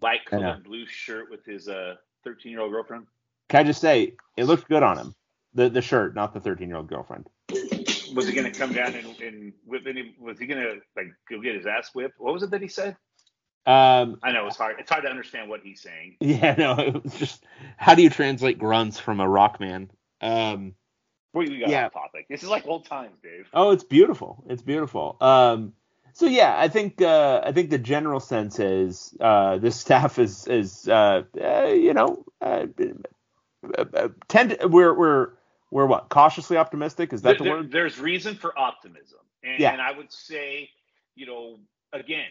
light 0.00 0.24
colored 0.24 0.62
blue 0.64 0.86
shirt 0.86 1.30
with 1.30 1.44
his 1.44 1.68
uh 1.68 1.96
13 2.24 2.52
year 2.52 2.60
old 2.60 2.72
girlfriend? 2.72 3.06
Can 3.48 3.60
I 3.60 3.64
just 3.64 3.80
say 3.80 4.14
it 4.36 4.44
looked 4.44 4.68
good 4.68 4.82
on 4.82 4.98
him? 4.98 5.14
The 5.54 5.68
the 5.68 5.82
shirt, 5.82 6.14
not 6.14 6.32
the 6.32 6.40
13 6.40 6.68
year 6.68 6.76
old 6.76 6.88
girlfriend 6.88 7.26
was 8.14 8.28
he 8.28 8.34
going 8.34 8.50
to 8.50 8.58
come 8.58 8.72
down 8.72 8.94
and, 8.94 9.20
and 9.20 9.52
whip 9.64 9.86
any? 9.86 10.14
Was 10.18 10.38
he 10.38 10.46
going 10.46 10.60
to 10.60 10.80
like 10.96 11.12
go 11.28 11.40
get 11.40 11.54
his 11.54 11.66
ass 11.66 11.90
whipped? 11.94 12.14
What 12.18 12.34
was 12.34 12.42
it 12.42 12.50
that 12.50 12.62
he 12.62 12.68
said? 12.68 12.96
Um, 13.66 14.18
I 14.22 14.32
know 14.32 14.46
it's 14.46 14.56
hard. 14.56 14.76
It's 14.78 14.90
hard 14.90 15.04
to 15.04 15.10
understand 15.10 15.48
what 15.48 15.60
he's 15.62 15.80
saying. 15.80 16.16
Yeah, 16.20 16.54
no, 16.56 17.02
just 17.16 17.44
how 17.76 17.94
do 17.94 18.02
you 18.02 18.10
translate 18.10 18.58
grunts 18.58 18.98
from 18.98 19.20
a 19.20 19.28
rock 19.28 19.60
man? 19.60 19.90
Um, 20.20 20.74
we 21.32 21.60
got 21.60 21.68
yeah. 21.68 21.86
off 21.86 21.92
topic. 21.92 22.26
This 22.28 22.42
is 22.42 22.48
like 22.48 22.66
old 22.66 22.86
times, 22.86 23.16
Dave. 23.22 23.48
Oh, 23.52 23.70
it's 23.70 23.84
beautiful. 23.84 24.44
It's 24.48 24.62
beautiful. 24.62 25.16
Um, 25.20 25.74
so 26.12 26.26
yeah, 26.26 26.54
I 26.58 26.68
think 26.68 27.00
uh, 27.00 27.42
I 27.44 27.52
think 27.52 27.70
the 27.70 27.78
general 27.78 28.20
sense 28.20 28.58
is 28.58 29.14
uh, 29.20 29.58
this 29.58 29.76
staff 29.76 30.18
is 30.18 30.46
is 30.46 30.88
uh, 30.88 31.22
uh 31.40 31.66
you 31.66 31.94
know 31.94 32.24
uh, 32.40 32.66
uh, 33.76 34.08
tend 34.28 34.56
we're 34.64 34.94
we're 34.94 35.28
we're 35.70 35.86
what 35.86 36.08
cautiously 36.08 36.56
optimistic 36.56 37.12
is 37.12 37.22
that 37.22 37.38
there, 37.38 37.44
the 37.44 37.50
word 37.50 37.72
there's 37.72 37.98
reason 37.98 38.34
for 38.34 38.58
optimism 38.58 39.18
and, 39.44 39.60
yeah. 39.60 39.72
and 39.72 39.80
i 39.80 39.92
would 39.92 40.10
say 40.10 40.70
you 41.14 41.26
know 41.26 41.58
again 41.92 42.28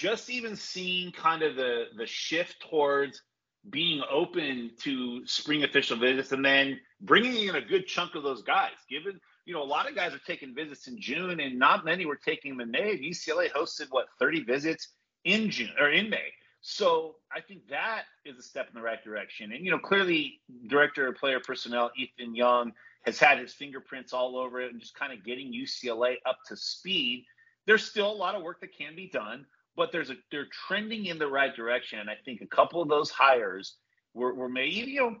just 0.00 0.30
even 0.30 0.56
seeing 0.56 1.12
kind 1.12 1.42
of 1.42 1.56
the 1.56 1.84
the 1.98 2.06
shift 2.06 2.56
towards 2.70 3.20
being 3.68 4.02
open 4.10 4.70
to 4.78 5.26
spring 5.26 5.64
official 5.64 5.98
visits 5.98 6.32
and 6.32 6.42
then 6.42 6.80
bringing 7.02 7.48
in 7.48 7.56
a 7.56 7.60
good 7.60 7.86
chunk 7.86 8.14
of 8.14 8.22
those 8.22 8.42
guys 8.42 8.72
given 8.88 9.20
you 9.44 9.52
know 9.52 9.62
a 9.62 9.70
lot 9.76 9.86
of 9.86 9.94
guys 9.94 10.14
are 10.14 10.20
taking 10.26 10.54
visits 10.54 10.88
in 10.88 10.98
june 10.98 11.40
and 11.40 11.58
not 11.58 11.84
many 11.84 12.06
were 12.06 12.16
taking 12.16 12.56
them 12.56 12.62
in 12.62 12.70
may 12.70 12.96
ucla 12.96 13.50
hosted 13.52 13.88
what 13.90 14.06
30 14.18 14.44
visits 14.44 14.88
in 15.24 15.50
june 15.50 15.74
or 15.78 15.90
in 15.90 16.08
may 16.08 16.32
so 16.62 17.16
I 17.34 17.40
think 17.40 17.68
that 17.68 18.02
is 18.24 18.38
a 18.38 18.42
step 18.42 18.68
in 18.68 18.74
the 18.74 18.82
right 18.82 19.02
direction. 19.02 19.52
And, 19.52 19.64
you 19.64 19.70
know, 19.70 19.78
clearly, 19.78 20.40
director 20.66 21.06
of 21.08 21.16
player 21.16 21.40
personnel, 21.40 21.90
Ethan 21.96 22.34
Young, 22.34 22.72
has 23.06 23.18
had 23.18 23.38
his 23.38 23.54
fingerprints 23.54 24.12
all 24.12 24.36
over 24.36 24.60
it 24.60 24.70
and 24.70 24.78
just 24.78 24.94
kind 24.94 25.10
of 25.10 25.24
getting 25.24 25.54
UCLA 25.54 26.16
up 26.26 26.36
to 26.48 26.56
speed. 26.58 27.24
There's 27.66 27.84
still 27.84 28.12
a 28.12 28.12
lot 28.12 28.34
of 28.34 28.42
work 28.42 28.60
that 28.60 28.76
can 28.76 28.94
be 28.94 29.08
done, 29.08 29.46
but 29.80 29.92
there's 29.92 30.10
a 30.10 30.14
they're 30.30 30.46
trending 30.68 31.06
in 31.06 31.18
the 31.18 31.26
right 31.26 31.56
direction. 31.56 32.00
And 32.00 32.10
I 32.10 32.16
think 32.22 32.42
a 32.42 32.46
couple 32.46 32.82
of 32.82 32.90
those 32.90 33.08
hires 33.08 33.76
were, 34.12 34.34
were 34.34 34.50
made, 34.50 34.74
you 34.74 35.00
know, 35.00 35.16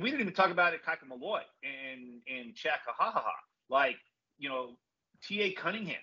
we 0.00 0.10
didn't 0.10 0.22
even 0.22 0.32
talk 0.32 0.50
about 0.50 0.72
it, 0.72 0.82
Kaka 0.82 1.04
Malloe 1.04 1.40
and, 1.62 2.22
and 2.26 2.54
Chad 2.54 2.78
Kahaha. 2.88 3.20
Like, 3.68 3.96
you 4.38 4.48
know, 4.48 4.70
T.A. 5.22 5.52
Cunningham. 5.52 6.00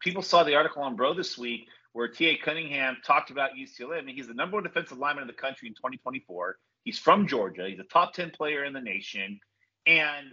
People 0.00 0.22
saw 0.22 0.42
the 0.42 0.56
article 0.56 0.82
on 0.82 0.96
Bro 0.96 1.14
this 1.14 1.38
week 1.38 1.68
where 1.92 2.08
T.A. 2.08 2.36
Cunningham 2.36 2.96
talked 3.06 3.30
about 3.30 3.50
UCLA. 3.52 3.98
I 3.98 4.00
mean, 4.00 4.16
he's 4.16 4.26
the 4.26 4.34
number 4.34 4.56
one 4.56 4.64
defensive 4.64 4.98
lineman 4.98 5.22
in 5.22 5.28
the 5.28 5.34
country 5.34 5.68
in 5.68 5.74
2024. 5.74 6.56
He's 6.82 6.98
from 6.98 7.28
Georgia. 7.28 7.68
He's 7.68 7.78
a 7.78 7.84
top 7.84 8.12
10 8.12 8.32
player 8.32 8.64
in 8.64 8.72
the 8.72 8.80
nation. 8.80 9.38
And 9.86 10.32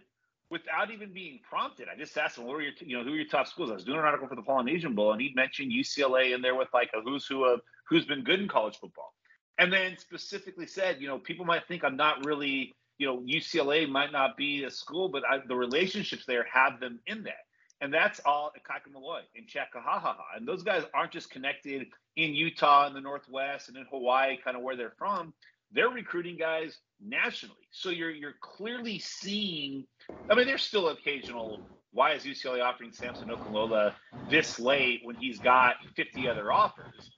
without 0.49 0.91
even 0.91 1.13
being 1.13 1.39
prompted, 1.47 1.88
I 1.91 1.97
just 1.97 2.17
asked 2.17 2.38
him, 2.38 2.45
what 2.45 2.55
are 2.55 2.62
your, 2.62 2.73
you 2.79 2.97
know, 2.97 3.03
who 3.03 3.13
are 3.13 3.15
your 3.15 3.25
top 3.25 3.47
schools? 3.47 3.71
I 3.71 3.73
was 3.73 3.84
doing 3.84 3.99
an 3.99 4.05
article 4.05 4.27
for 4.27 4.36
the 4.36 4.41
Polynesian 4.41 4.93
Bowl, 4.93 5.12
and 5.12 5.21
he 5.21 5.34
mentioned 5.36 5.71
UCLA 5.71 6.34
in 6.36 6.41
there 6.41 6.55
with 6.55 6.69
like 6.73 6.89
a 6.95 7.01
who's 7.01 7.25
who 7.25 7.45
of 7.45 7.62
who's 7.89 8.05
been 8.05 8.23
good 8.23 8.39
in 8.39 8.47
college 8.47 8.77
football. 8.79 9.13
And 9.58 9.71
then 9.71 9.97
specifically 9.97 10.67
said, 10.67 11.01
you 11.01 11.08
know, 11.08 11.17
people 11.17 11.45
might 11.45 11.67
think 11.67 11.84
I'm 11.84 11.95
not 11.95 12.25
really, 12.25 12.73
you 12.97 13.08
know, 13.08 13.21
UCLA 13.21 13.89
might 13.89 14.12
not 14.12 14.36
be 14.38 14.63
a 14.65 14.71
school, 14.71 15.10
but 15.10 15.23
I, 15.29 15.39
the 15.47 15.55
relationships 15.55 16.25
there 16.25 16.45
have 16.51 16.79
them 16.79 16.99
in 17.08 17.23
that. 17.23 17.45
And 17.81 17.93
that's 17.93 18.21
all 18.25 18.51
Kaka 18.65 18.89
Malloe 18.89 19.21
and 19.36 19.47
Chakahaha. 19.47 20.15
And 20.36 20.47
those 20.47 20.63
guys 20.63 20.84
aren't 20.93 21.12
just 21.12 21.29
connected 21.29 21.88
in 22.15 22.34
Utah 22.34 22.88
and 22.88 22.95
the 22.95 23.01
Northwest 23.01 23.67
and 23.69 23.77
in 23.77 23.86
Hawaii, 23.89 24.38
kind 24.43 24.55
of 24.55 24.63
where 24.63 24.75
they're 24.75 24.95
from. 24.97 25.34
They're 25.71 25.89
recruiting 25.89 26.38
guys 26.38 26.78
nationally. 27.01 27.56
So 27.71 27.89
you're 27.89 28.12
you're 28.12 28.36
clearly 28.39 28.99
seeing 28.99 29.86
I 30.30 30.36
mean, 30.36 30.47
there's 30.47 30.63
still 30.63 30.89
occasional 30.89 31.60
why 31.95 32.12
is 32.12 32.23
UCLA 32.23 32.62
offering 32.62 32.91
Samson 32.91 33.30
Okunlola 33.30 33.93
this 34.30 34.60
late 34.60 34.99
when 35.04 35.15
he's 35.15 35.39
got 35.39 35.75
50 35.95 36.28
other 36.28 36.51
offers? 36.51 37.10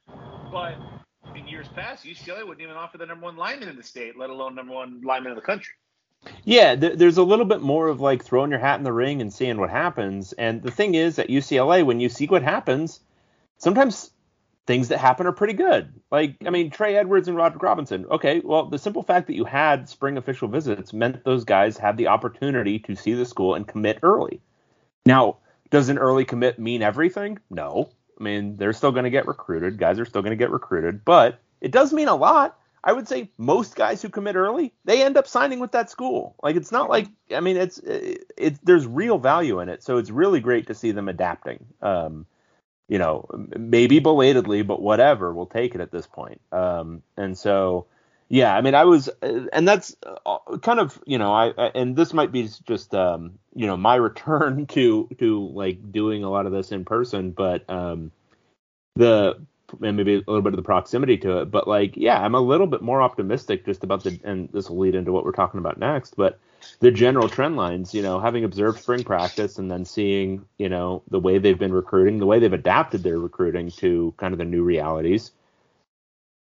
But 0.52 0.76
in 1.36 1.48
years 1.48 1.68
past, 1.70 2.06
UCLA 2.06 2.48
wouldn't 2.48 2.62
even 2.62 2.76
offer 2.76 3.00
the 3.00 3.06
number 3.08 3.26
one 3.26 3.38
lineman 3.38 3.70
in 3.70 3.76
the 3.76 3.84
state, 3.84 4.18
let 4.18 4.30
alone 4.30 4.54
number 4.54 4.74
one 4.74 5.02
lineman 5.04 5.32
in 5.32 5.36
the 5.36 5.42
country. 5.42 5.74
Yeah, 6.44 6.76
th- 6.76 6.98
there's 6.98 7.18
a 7.18 7.24
little 7.24 7.46
bit 7.46 7.62
more 7.62 7.88
of 7.88 8.02
like 8.02 8.24
throwing 8.24 8.52
your 8.52 8.60
hat 8.60 8.78
in 8.78 8.84
the 8.84 8.94
ring 8.94 9.20
and 9.20 9.34
seeing 9.34 9.60
what 9.60 9.72
happens. 9.72 10.34
And 10.34 10.62
the 10.62 10.72
thing 10.72 10.94
is, 10.94 11.18
at 11.18 11.30
UCLA, 11.30 11.84
when 11.84 12.00
you 12.00 12.10
see 12.10 12.28
what 12.28 12.44
happens, 12.44 13.00
sometimes 13.58 14.12
things 14.68 14.90
that 14.90 15.00
happen 15.00 15.26
are 15.26 15.32
pretty 15.32 15.54
good. 15.54 15.94
Like, 16.12 16.36
I 16.46 16.50
mean, 16.50 16.70
Trey 16.70 16.96
Edwards 16.96 17.28
and 17.28 17.36
Roderick 17.36 17.64
Robinson. 17.64 18.06
Okay, 18.12 18.42
well, 18.44 18.66
the 18.66 18.78
simple 18.78 19.02
fact 19.02 19.28
that 19.28 19.36
you 19.36 19.46
had 19.46 19.90
spring 19.90 20.18
official 20.18 20.48
visits 20.48 20.94
meant 20.94 21.24
those 21.24 21.46
guys 21.46 21.78
had 21.78 21.98
the 21.98 22.08
opportunity 22.08 22.78
to 22.80 22.96
see 22.96 23.14
the 23.14 23.26
school 23.26 23.56
and 23.56 23.68
commit 23.68 24.00
early. 24.04 24.42
Now, 25.06 25.38
does 25.72 25.90
an 25.90 25.98
early 25.98 26.26
commit 26.26 26.60
mean 26.60 26.84
everything? 26.84 27.40
No. 27.50 27.90
I 28.20 28.24
mean, 28.24 28.58
they're 28.58 28.74
still 28.74 28.92
going 28.92 29.06
to 29.06 29.10
get 29.10 29.28
recruited. 29.28 29.78
Guys 29.78 30.00
are 30.00 30.06
still 30.06 30.22
going 30.22 30.32
to 30.32 30.38
get 30.38 30.52
recruited, 30.52 31.04
but 31.06 31.40
it 31.62 31.72
does 31.72 31.94
mean 31.94 32.08
a 32.08 32.16
lot 32.16 32.58
I 32.88 32.94
would 32.94 33.08
say 33.08 33.30
most 33.38 33.76
guys 33.76 34.02
who 34.02 34.08
commit 34.08 34.38
early, 34.38 34.74
they 34.86 35.04
end 35.04 35.18
up 35.18 35.28
signing 35.28 35.60
with 35.60 35.74
that 35.74 35.90
school. 35.90 36.36
Like 36.42 36.56
it's 36.56 36.72
not 36.72 36.90
like 36.90 37.08
I 37.36 37.42
mean 37.42 37.58
it's 37.58 37.80
it, 37.80 38.32
it 38.38 38.66
there's 38.66 38.88
real 38.88 39.18
value 39.18 39.60
in 39.60 39.68
it. 39.68 39.84
So 39.84 39.98
it's 39.98 40.10
really 40.10 40.40
great 40.40 40.68
to 40.68 40.74
see 40.74 40.92
them 40.92 41.10
adapting. 41.10 41.66
Um, 41.82 42.26
you 42.88 42.98
know, 42.98 43.26
maybe 43.58 44.00
belatedly, 44.00 44.62
but 44.62 44.82
whatever, 44.82 45.34
we'll 45.34 45.46
take 45.46 45.76
it 45.76 45.82
at 45.82 45.92
this 45.92 46.08
point. 46.08 46.40
Um, 46.52 47.04
and 47.18 47.38
so 47.38 47.86
yeah, 48.30 48.56
I 48.56 48.62
mean 48.62 48.76
I 48.76 48.86
was 48.86 49.10
and 49.22 49.68
that's 49.68 49.96
uh, 50.26 50.38
kind 50.62 50.80
of, 50.80 51.02
you 51.06 51.18
know, 51.18 51.34
I, 51.34 51.54
I 51.58 51.72
and 51.76 51.96
this 51.96 52.14
might 52.14 52.32
be 52.32 52.50
just 52.66 52.94
um, 52.94 53.40
you 53.54 53.68
know, 53.68 53.78
my 53.78 53.96
return 54.10 54.66
to 54.68 55.10
to 55.20 55.48
like 55.50 55.92
doing 55.92 56.24
a 56.24 56.30
lot 56.30 56.46
of 56.46 56.52
this 56.52 56.72
in 56.72 56.86
person, 56.86 57.32
but 57.32 57.70
um 57.70 58.12
the 58.96 59.40
and 59.82 59.98
maybe 59.98 60.16
a 60.16 60.18
little 60.18 60.42
bit 60.42 60.54
of 60.54 60.58
the 60.58 60.64
proximity 60.64 61.18
to 61.18 61.42
it. 61.42 61.52
But 61.52 61.68
like, 61.68 61.96
yeah, 61.96 62.22
I'm 62.22 62.36
a 62.36 62.42
little 62.42 62.68
bit 62.68 62.82
more 62.82 63.02
optimistic 63.02 63.66
just 63.66 63.84
about 63.84 64.04
the, 64.04 64.20
and 64.24 64.50
this 64.52 64.70
will 64.70 64.80
lead 64.80 64.96
into 64.96 65.12
what 65.12 65.26
we're 65.26 65.32
talking 65.32 65.60
about 65.60 65.78
next. 65.80 66.16
But 66.16 66.40
the 66.80 66.92
general 66.92 67.30
trend 67.30 67.56
lines, 67.56 67.94
you 67.94 68.02
know, 68.02 68.20
having 68.20 68.44
observed 68.44 68.80
spring 68.80 69.04
practice 69.04 69.58
and 69.58 69.70
then 69.70 69.86
seeing, 69.86 70.46
you 70.58 70.70
know, 70.70 71.04
the 71.10 71.20
way 71.20 71.38
they've 71.38 71.58
been 71.58 71.74
recruiting, 71.74 72.20
the 72.20 72.26
way 72.26 72.40
they've 72.40 72.54
adapted 72.54 73.04
their 73.04 73.20
recruiting 73.20 73.72
to 73.72 74.14
kind 74.18 74.34
of 74.34 74.38
the 74.38 74.46
new 74.46 74.64
realities, 74.64 75.32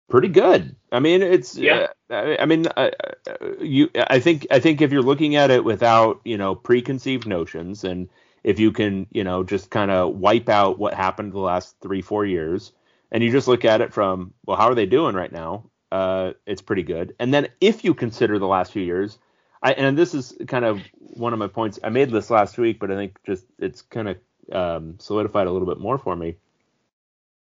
pretty 0.09 0.29
good. 0.29 0.75
I 0.93 1.01
mean, 1.01 1.23
it's 1.23 1.57
yeah. 1.57 1.89
Uh, 2.11 2.37
I 2.39 2.47
mean, 2.47 2.67
uh, 2.77 2.91
uh, 3.27 3.53
you. 3.61 3.91
I 3.97 4.21
think 4.21 4.47
I 4.51 4.61
think 4.61 4.81
if 4.81 4.93
you're 4.93 5.03
looking 5.03 5.37
at 5.37 5.51
it 5.51 5.65
without 5.65 6.21
you 6.25 6.37
know 6.37 6.55
preconceived 6.55 7.27
notions, 7.27 7.85
and 7.85 8.09
if 8.43 8.59
you 8.59 8.73
can 8.73 9.07
you 9.11 9.25
know 9.25 9.43
just 9.45 9.71
kind 9.71 9.91
of 9.91 10.17
wipe 10.17 10.49
out 10.49 10.79
what 10.79 10.95
happened 10.95 11.33
the 11.33 11.39
last 11.39 11.77
three 11.81 12.03
four 12.03 12.25
years, 12.25 12.73
and 13.15 13.25
you 13.25 13.33
just 13.33 13.49
look 13.49 13.65
at 13.65 13.81
it 13.81 13.95
from 13.95 14.35
well, 14.45 14.59
how 14.59 14.69
are 14.69 14.75
they 14.75 14.85
doing 14.85 15.15
right 15.15 15.33
now? 15.33 15.71
Uh, 15.91 16.33
it's 16.47 16.61
pretty 16.61 16.83
good. 16.83 17.15
And 17.19 17.33
then 17.33 17.49
if 17.63 17.83
you 17.83 17.95
consider 17.95 18.39
the 18.39 18.47
last 18.47 18.73
few 18.73 18.83
years, 18.83 19.19
I 19.63 19.73
and 19.73 19.97
this 19.97 20.13
is 20.13 20.37
kind 20.47 20.67
of 20.67 20.83
one 20.99 21.33
of 21.33 21.39
my 21.39 21.49
points. 21.49 21.79
I 21.83 21.89
made 21.89 22.11
this 22.11 22.29
last 22.29 22.59
week, 22.59 22.79
but 22.79 22.91
I 22.91 22.97
think 22.97 23.19
just 23.25 23.47
it's 23.59 23.81
kind 23.81 24.09
of 24.09 24.19
um, 24.53 24.97
solidified 24.99 25.47
a 25.47 25.51
little 25.51 25.69
bit 25.69 25.79
more 25.79 25.97
for 25.97 26.15
me 26.15 26.37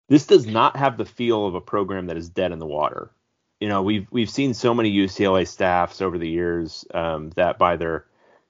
this 0.10 0.26
does 0.26 0.46
not 0.46 0.76
have 0.76 0.98
the 0.98 1.06
feel 1.06 1.46
of 1.46 1.56
a 1.56 1.62
program 1.62 2.08
that 2.08 2.18
is 2.18 2.30
dead 2.30 2.52
in 2.52 2.60
the 2.60 2.66
water. 2.66 3.12
You 3.60 3.70
know, 3.70 3.84
we've 3.84 4.08
we've 4.12 4.30
seen 4.30 4.54
so 4.54 4.74
many 4.74 4.92
UCLA 4.92 5.48
staffs 5.48 6.02
over 6.02 6.18
the 6.18 6.28
years 6.28 6.84
um, 6.94 7.30
that 7.32 7.60
by 7.60 7.78
their, 7.78 8.06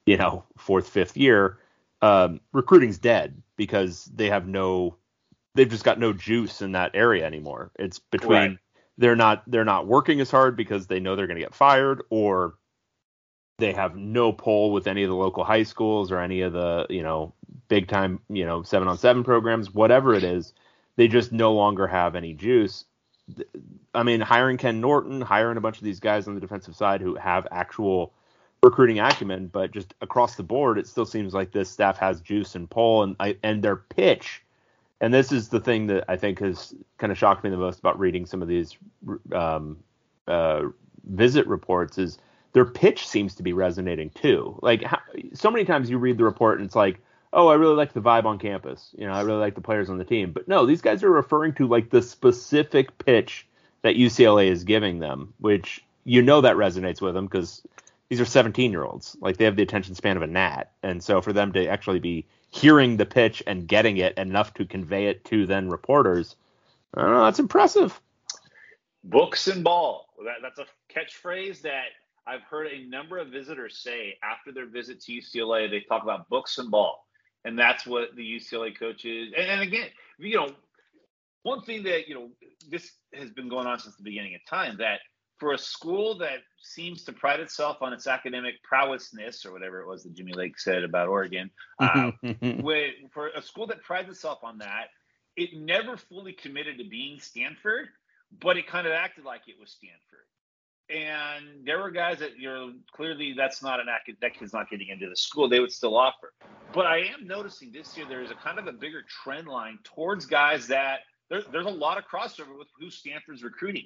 you 0.05 0.17
know, 0.17 0.45
fourth 0.57 0.87
fifth 0.87 1.17
year, 1.17 1.59
um, 2.01 2.39
recruiting's 2.53 2.97
dead 2.97 3.41
because 3.57 4.05
they 4.05 4.29
have 4.29 4.47
no, 4.47 4.95
they've 5.59 5.69
just 5.69 5.83
got 5.83 5.99
no 5.99 6.13
juice 6.13 6.61
in 6.61 6.71
that 6.71 6.91
area 6.93 7.25
anymore. 7.25 7.69
It's 7.77 7.99
between 7.99 8.31
right. 8.31 8.57
they're 8.97 9.17
not 9.17 9.43
they're 9.45 9.65
not 9.65 9.87
working 9.87 10.21
as 10.21 10.31
hard 10.31 10.55
because 10.55 10.87
they 10.87 11.01
know 11.01 11.17
they're 11.17 11.27
going 11.27 11.35
to 11.35 11.43
get 11.43 11.53
fired 11.53 12.01
or 12.09 12.55
they 13.57 13.73
have 13.73 13.97
no 13.97 14.31
pull 14.31 14.71
with 14.71 14.87
any 14.87 15.03
of 15.03 15.09
the 15.09 15.15
local 15.15 15.43
high 15.43 15.63
schools 15.63 16.13
or 16.13 16.19
any 16.19 16.41
of 16.41 16.53
the 16.53 16.85
you 16.89 17.03
know 17.03 17.33
big 17.67 17.89
time 17.89 18.21
you 18.29 18.45
know 18.45 18.63
seven 18.63 18.87
on 18.87 18.97
seven 18.97 19.23
programs 19.23 19.73
whatever 19.73 20.13
it 20.13 20.23
is 20.23 20.53
they 20.95 21.09
just 21.09 21.33
no 21.33 21.53
longer 21.53 21.87
have 21.87 22.15
any 22.15 22.33
juice. 22.33 22.85
I 23.93 24.03
mean, 24.03 24.21
hiring 24.21 24.57
Ken 24.57 24.81
Norton, 24.81 25.21
hiring 25.21 25.57
a 25.57 25.61
bunch 25.61 25.77
of 25.77 25.83
these 25.83 25.99
guys 25.99 26.27
on 26.27 26.35
the 26.35 26.41
defensive 26.41 26.75
side 26.75 27.01
who 27.01 27.15
have 27.15 27.47
actual 27.51 28.13
recruiting 28.63 28.99
acumen, 28.99 29.47
but 29.47 29.71
just 29.71 29.93
across 30.01 30.35
the 30.35 30.43
board, 30.43 30.77
it 30.77 30.87
still 30.87 31.05
seems 31.05 31.33
like 31.33 31.51
this 31.51 31.69
staff 31.69 31.97
has 31.97 32.21
juice 32.21 32.55
and 32.55 32.69
pull, 32.69 33.03
and 33.03 33.15
I, 33.19 33.37
and 33.43 33.61
their 33.61 33.75
pitch. 33.75 34.41
And 35.01 35.13
this 35.13 35.31
is 35.31 35.49
the 35.49 35.59
thing 35.59 35.87
that 35.87 36.05
I 36.07 36.17
think 36.17 36.39
has 36.39 36.73
kind 36.97 37.11
of 37.11 37.17
shocked 37.17 37.43
me 37.43 37.49
the 37.49 37.57
most 37.57 37.79
about 37.79 37.99
reading 37.99 38.25
some 38.25 38.41
of 38.41 38.47
these 38.47 38.77
um, 39.33 39.77
uh, 40.27 40.63
visit 41.05 41.47
reports 41.47 41.97
is 41.97 42.17
their 42.53 42.65
pitch 42.65 43.07
seems 43.07 43.35
to 43.35 43.43
be 43.43 43.53
resonating 43.53 44.09
too. 44.09 44.59
Like 44.61 44.83
how, 44.83 44.99
so 45.33 45.51
many 45.51 45.65
times 45.65 45.89
you 45.89 45.97
read 45.97 46.17
the 46.17 46.23
report 46.23 46.59
and 46.59 46.65
it's 46.65 46.75
like, 46.75 46.99
oh, 47.31 47.47
I 47.47 47.55
really 47.55 47.75
like 47.75 47.93
the 47.93 48.01
vibe 48.01 48.25
on 48.25 48.39
campus. 48.39 48.89
You 48.97 49.07
know, 49.07 49.13
I 49.13 49.21
really 49.21 49.39
like 49.39 49.55
the 49.55 49.61
players 49.61 49.89
on 49.89 49.97
the 49.97 50.05
team. 50.05 50.31
But 50.31 50.47
no, 50.47 50.65
these 50.65 50.81
guys 50.81 51.03
are 51.03 51.11
referring 51.11 51.53
to 51.53 51.67
like 51.67 51.89
the 51.89 52.01
specific 52.01 52.97
pitch 52.97 53.47
that 53.83 53.95
UCLA 53.95 54.47
is 54.47 54.63
giving 54.63 54.99
them, 54.99 55.33
which 55.39 55.83
you 56.03 56.21
know 56.21 56.41
that 56.41 56.55
resonates 56.55 57.01
with 57.01 57.13
them 57.13 57.25
because 57.25 57.61
these 58.09 58.19
are 58.19 58.25
17 58.25 58.71
year 58.71 58.83
olds. 58.83 59.15
Like 59.21 59.37
they 59.37 59.45
have 59.45 59.55
the 59.55 59.63
attention 59.63 59.95
span 59.95 60.17
of 60.17 60.23
a 60.23 60.27
gnat. 60.27 60.71
And 60.81 61.03
so 61.03 61.21
for 61.21 61.31
them 61.31 61.53
to 61.53 61.67
actually 61.67 61.99
be 61.99 62.25
hearing 62.49 62.97
the 62.97 63.05
pitch 63.05 63.43
and 63.47 63.67
getting 63.67 63.97
it 63.97 64.17
enough 64.17 64.53
to 64.55 64.65
convey 64.65 65.07
it 65.07 65.23
to 65.25 65.45
then 65.45 65.69
reporters, 65.69 66.35
I 66.95 67.01
don't 67.01 67.13
know, 67.13 67.25
that's 67.25 67.39
impressive. 67.39 67.99
Books 69.03 69.47
and 69.47 69.63
ball. 69.63 70.07
That, 70.25 70.37
that's 70.41 70.59
a 70.59 70.65
catchphrase 70.93 71.61
that 71.61 71.85
I've 72.27 72.41
heard 72.41 72.67
a 72.67 72.85
number 72.87 73.17
of 73.17 73.29
visitors 73.29 73.77
say 73.77 74.17
after 74.23 74.51
their 74.51 74.67
visit 74.67 75.01
to 75.01 75.11
UCLA. 75.13 75.69
They 75.69 75.81
talk 75.81 76.03
about 76.03 76.29
books 76.29 76.57
and 76.57 76.69
ball 76.69 77.05
and 77.45 77.57
that's 77.57 77.85
what 77.85 78.15
the 78.15 78.23
UCLA 78.23 78.77
coaches. 78.77 79.33
And, 79.37 79.47
and 79.47 79.61
again, 79.61 79.87
you 80.17 80.35
know, 80.35 80.49
one 81.43 81.61
thing 81.61 81.83
that 81.83 82.07
you 82.07 82.15
know 82.15 82.29
this 82.69 82.91
has 83.13 83.29
been 83.31 83.49
going 83.49 83.67
on 83.67 83.79
since 83.79 83.95
the 83.95 84.03
beginning 84.03 84.35
of 84.35 84.41
time 84.45 84.77
that 84.79 84.99
for 85.39 85.53
a 85.53 85.57
school 85.57 86.17
that 86.17 86.39
seems 86.61 87.03
to 87.05 87.13
pride 87.13 87.39
itself 87.39 87.77
on 87.81 87.93
its 87.93 88.07
academic 88.07 88.55
prowessness 88.69 89.45
or 89.45 89.53
whatever 89.53 89.81
it 89.81 89.87
was 89.87 90.03
that 90.03 90.13
Jimmy 90.13 90.33
Lake 90.33 90.59
said 90.59 90.83
about 90.83 91.07
Oregon, 91.07 91.49
uh, 91.79 92.11
with, 92.41 92.93
for 93.11 93.29
a 93.29 93.41
school 93.41 93.65
that 93.67 93.81
prides 93.81 94.09
itself 94.09 94.39
on 94.43 94.57
that, 94.59 94.87
it 95.37 95.53
never 95.53 95.95
fully 95.95 96.33
committed 96.33 96.77
to 96.77 96.83
being 96.83 97.19
Stanford, 97.19 97.87
but 98.41 98.57
it 98.57 98.67
kind 98.67 98.85
of 98.85 98.93
acted 98.93 99.23
like 99.23 99.41
it 99.47 99.55
was 99.59 99.71
Stanford. 99.71 100.25
And 100.89 101.65
there 101.65 101.79
were 101.79 101.91
guys 101.91 102.17
that 102.19 102.37
you 102.37 102.49
know 102.49 102.73
clearly 102.91 103.33
that's 103.37 103.61
not 103.61 103.79
an 103.79 103.85
that 104.21 104.33
kid's 104.33 104.53
not 104.53 104.71
getting 104.71 104.89
into 104.89 105.07
the 105.07 105.15
school 105.15 105.47
they 105.47 105.59
would 105.59 105.71
still 105.71 105.95
offer. 105.95 106.33
But 106.73 106.87
i 106.87 106.97
am 106.97 107.27
noticing 107.27 107.71
this 107.71 107.95
year 107.95 108.07
there's 108.09 108.31
a 108.31 108.35
kind 108.35 108.57
of 108.57 108.65
a 108.65 108.71
bigger 108.71 109.03
trend 109.23 109.47
line 109.47 109.77
towards 109.83 110.25
guys 110.25 110.65
that 110.67 111.01
there, 111.29 111.43
there's 111.51 111.67
a 111.67 111.69
lot 111.69 111.99
of 111.99 112.05
crossover 112.05 112.57
with 112.57 112.67
who 112.79 112.89
stanford's 112.89 113.43
recruiting 113.43 113.85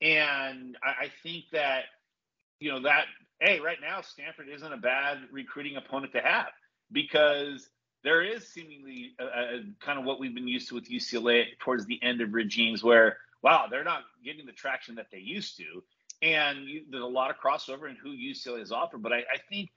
and 0.00 0.76
I, 0.82 1.04
I 1.04 1.12
think 1.22 1.44
that 1.52 1.84
you 2.60 2.70
know 2.70 2.82
that 2.82 3.04
hey 3.40 3.60
right 3.60 3.78
now 3.80 4.00
stanford 4.00 4.48
isn't 4.48 4.72
a 4.72 4.76
bad 4.76 5.18
recruiting 5.32 5.76
opponent 5.76 6.12
to 6.12 6.20
have 6.20 6.48
because 6.92 7.68
there 8.02 8.22
is 8.22 8.48
seemingly 8.48 9.12
a, 9.18 9.24
a, 9.24 9.60
kind 9.80 9.98
of 9.98 10.04
what 10.04 10.20
we've 10.20 10.34
been 10.34 10.48
used 10.48 10.68
to 10.68 10.74
with 10.74 10.88
ucla 10.90 11.44
towards 11.60 11.86
the 11.86 12.02
end 12.02 12.20
of 12.20 12.34
regimes 12.34 12.82
where 12.82 13.18
wow 13.42 13.66
they're 13.70 13.84
not 13.84 14.02
getting 14.24 14.46
the 14.46 14.52
traction 14.52 14.94
that 14.94 15.06
they 15.10 15.18
used 15.18 15.56
to 15.56 15.82
and 16.24 16.66
you, 16.66 16.82
there's 16.90 17.02
a 17.02 17.06
lot 17.06 17.30
of 17.30 17.36
crossover 17.36 17.88
in 17.88 17.96
who 17.96 18.16
UCLA 18.16 18.60
has 18.60 18.72
offered. 18.72 19.02
But 19.02 19.12
I, 19.12 19.18
I 19.18 19.38
think 19.48 19.70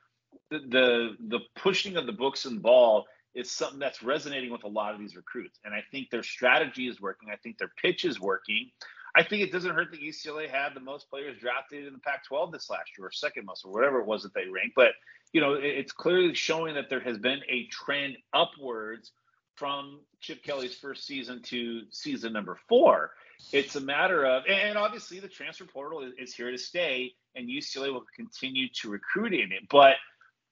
the, 0.49 0.59
the, 0.59 1.15
the 1.27 1.39
pushing 1.55 1.97
of 1.97 2.05
the 2.05 2.13
books 2.13 2.45
and 2.45 2.61
ball 2.61 3.05
is 3.35 3.51
something 3.51 3.79
that's 3.79 4.01
resonating 4.01 4.51
with 4.51 4.63
a 4.63 4.67
lot 4.67 4.93
of 4.93 4.99
these 4.99 5.15
recruits, 5.15 5.59
and 5.63 5.73
I 5.73 5.83
think 5.91 6.09
their 6.09 6.23
strategy 6.23 6.87
is 6.87 6.99
working. 6.99 7.29
I 7.31 7.35
think 7.35 7.59
their 7.59 7.71
pitch 7.79 8.03
is 8.03 8.19
working. 8.19 8.71
I 9.17 9.23
think 9.23 9.41
it 9.41 9.51
doesn't 9.51 9.73
hurt 9.73 9.89
that 9.91 10.01
UCLA 10.01 10.47
had 10.47 10.75
the 10.75 10.79
most 10.79 11.09
players 11.09 11.39
drafted 11.39 11.87
in 11.87 11.93
the 11.93 11.99
Pac-12 11.99 12.51
this 12.51 12.69
last 12.69 12.91
year, 12.95 13.07
or 13.07 13.11
second 13.11 13.45
most, 13.45 13.65
or 13.65 13.71
whatever 13.71 13.99
it 13.99 14.05
was 14.05 14.21
that 14.21 14.33
they 14.35 14.47
ranked. 14.47 14.75
But 14.75 14.91
you 15.33 15.41
know, 15.41 15.53
it's 15.53 15.91
clearly 15.91 16.33
showing 16.35 16.75
that 16.75 16.89
there 16.89 16.99
has 16.99 17.17
been 17.17 17.39
a 17.49 17.65
trend 17.67 18.17
upwards 18.33 19.11
from 19.55 20.01
Chip 20.21 20.43
Kelly's 20.43 20.75
first 20.75 21.05
season 21.05 21.41
to 21.43 21.81
season 21.89 22.31
number 22.31 22.59
four. 22.69 23.11
It's 23.51 23.75
a 23.75 23.81
matter 23.81 24.25
of, 24.25 24.43
and 24.47 24.77
obviously 24.77 25.19
the 25.19 25.27
transfer 25.27 25.65
portal 25.65 26.03
is, 26.03 26.13
is 26.19 26.35
here 26.35 26.51
to 26.51 26.57
stay, 26.57 27.13
and 27.35 27.49
UCLA 27.49 27.91
will 27.91 28.05
continue 28.15 28.67
to 28.81 28.89
recruit 28.89 29.33
in 29.33 29.51
it. 29.51 29.63
But 29.69 29.95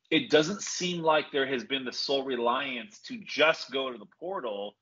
it 0.10 0.30
doesn't 0.30 0.62
seem 0.62 1.04
like 1.04 1.32
there 1.32 1.48
has 1.48 1.64
been 1.64 1.86
the 1.86 1.94
sole 1.94 2.24
reliance 2.24 3.00
to 3.02 3.18
just 3.26 3.72
go 3.72 3.92
to 3.92 3.98
the 3.98 4.08
portal. 4.20 4.76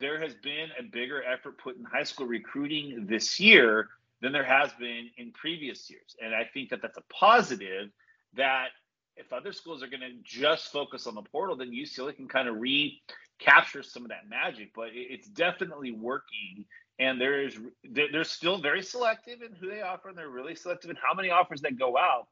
There 0.00 0.20
has 0.20 0.34
been 0.34 0.68
a 0.78 0.82
bigger 0.82 1.22
effort 1.22 1.58
put 1.58 1.76
in 1.76 1.84
high 1.84 2.04
school 2.04 2.26
recruiting 2.26 3.06
this 3.06 3.40
year 3.40 3.88
than 4.20 4.32
there 4.32 4.44
has 4.44 4.72
been 4.78 5.10
in 5.16 5.32
previous 5.32 5.90
years. 5.90 6.16
And 6.22 6.34
I 6.34 6.44
think 6.44 6.70
that 6.70 6.82
that's 6.82 6.98
a 6.98 7.04
positive 7.12 7.90
that 8.34 8.68
if 9.16 9.32
other 9.32 9.52
schools 9.52 9.82
are 9.82 9.88
going 9.88 10.00
to 10.00 10.12
just 10.22 10.70
focus 10.70 11.06
on 11.06 11.14
the 11.14 11.22
portal, 11.22 11.56
then 11.56 11.70
UCLA 11.70 12.14
can 12.14 12.28
kind 12.28 12.48
of 12.48 12.56
recapture 12.60 13.82
some 13.82 14.04
of 14.04 14.08
that 14.10 14.28
magic. 14.28 14.70
But 14.74 14.88
it's 14.92 15.28
definitely 15.28 15.92
working 15.92 16.64
and 16.98 17.20
there 17.20 17.42
is 17.42 17.58
they're 17.84 18.24
still 18.24 18.58
very 18.58 18.82
selective 18.82 19.42
in 19.42 19.54
who 19.54 19.70
they 19.70 19.82
offer, 19.82 20.08
and 20.08 20.18
they're 20.18 20.28
really 20.28 20.54
selective 20.54 20.90
in 20.90 20.96
how 20.96 21.14
many 21.14 21.30
offers 21.30 21.60
that 21.62 21.78
go 21.78 21.96
out. 21.96 22.26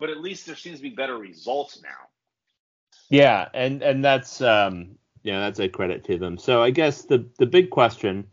But 0.00 0.10
at 0.10 0.18
least 0.18 0.46
there 0.46 0.56
seems 0.56 0.78
to 0.78 0.82
be 0.82 0.90
better 0.90 1.16
results 1.16 1.80
now. 1.82 2.08
Yeah, 3.10 3.48
and 3.54 3.82
and 3.82 4.04
that's 4.04 4.40
um 4.40 4.98
yeah 5.28 5.40
that's 5.40 5.60
a 5.60 5.68
credit 5.68 6.04
to 6.04 6.16
them. 6.16 6.38
So 6.38 6.62
I 6.62 6.70
guess 6.70 7.02
the 7.02 7.26
the 7.38 7.44
big 7.44 7.68
question 7.68 8.26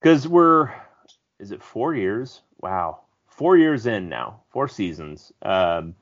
because 0.00 0.26
we're 0.26 0.72
is 1.38 1.52
it 1.52 1.62
four 1.62 1.94
years? 1.94 2.42
Wow, 2.60 3.02
four 3.28 3.56
years 3.56 3.86
in 3.86 4.08
now, 4.08 4.40
four 4.50 4.66
seasons. 4.66 5.32
Um, 5.42 5.94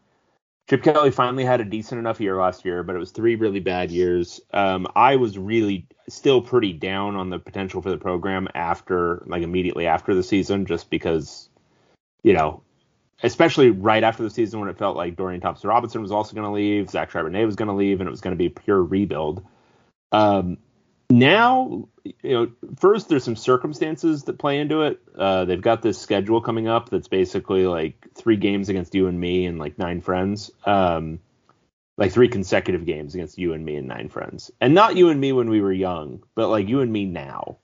Chip 0.70 0.83
Kelly 0.83 1.11
finally 1.11 1.44
had 1.44 1.61
a 1.61 1.64
decent 1.64 1.98
enough 1.98 2.18
year 2.18 2.40
last 2.40 2.64
year, 2.64 2.83
but 2.83 2.96
it 2.96 2.98
was 2.98 3.11
three 3.11 3.35
really 3.35 3.61
bad 3.61 3.90
years. 3.90 4.40
Um, 4.55 4.87
I 4.96 5.16
was 5.16 5.38
really 5.38 5.87
still 6.09 6.40
pretty 6.40 6.72
down 6.72 7.14
on 7.14 7.29
the 7.29 7.38
potential 7.38 7.83
for 7.83 7.90
the 7.90 7.98
program 7.98 8.48
after, 8.55 9.22
like 9.26 9.42
immediately 9.42 9.87
after 9.87 10.14
the 10.14 10.22
season, 10.22 10.64
just 10.64 10.88
because, 10.88 11.50
you 12.24 12.33
know, 12.33 12.62
especially 13.22 13.70
right 13.70 14.02
after 14.02 14.22
the 14.22 14.31
season 14.31 14.59
when 14.59 14.70
it 14.70 14.79
felt 14.79 14.96
like 14.96 15.14
Dorian 15.14 15.42
Thompson 15.42 15.68
Robinson 15.68 16.00
was 16.00 16.11
also 16.11 16.35
going 16.35 16.46
to 16.46 16.52
leave, 16.52 16.88
Zach 16.88 17.12
Charbonnet 17.12 17.44
was 17.44 17.57
going 17.57 17.68
to 17.68 17.74
leave, 17.74 18.00
and 18.00 18.09
it 18.09 18.11
was 18.11 18.22
going 18.22 18.35
to 18.35 18.38
be 18.38 18.48
pure 18.48 18.83
rebuild. 18.83 19.44
Um, 20.12 20.58
now, 21.10 21.88
you 22.04 22.32
know, 22.32 22.50
first 22.76 23.08
there's 23.08 23.24
some 23.24 23.36
circumstances 23.36 24.24
that 24.24 24.38
play 24.38 24.58
into 24.58 24.82
it. 24.82 25.00
Uh, 25.16 25.44
they've 25.44 25.60
got 25.60 25.82
this 25.82 25.98
schedule 25.98 26.40
coming 26.40 26.68
up 26.68 26.90
that's 26.90 27.08
basically 27.08 27.66
like 27.66 28.08
three 28.14 28.36
games 28.36 28.68
against 28.68 28.94
you 28.94 29.06
and 29.06 29.18
me 29.18 29.46
and 29.46 29.58
like 29.58 29.78
nine 29.78 30.00
friends. 30.00 30.50
Um, 30.64 31.20
like 31.96 32.12
three 32.12 32.28
consecutive 32.28 32.84
games 32.84 33.14
against 33.14 33.38
you 33.38 33.52
and 33.52 33.64
me 33.64 33.76
and 33.76 33.88
nine 33.88 34.08
friends. 34.08 34.50
And 34.60 34.74
not 34.74 34.96
you 34.96 35.08
and 35.08 35.20
me 35.20 35.32
when 35.32 35.48
we 35.48 35.60
were 35.60 35.72
young, 35.72 36.22
but 36.34 36.48
like 36.48 36.68
you 36.68 36.80
and 36.80 36.92
me 36.92 37.06
now. 37.06 37.58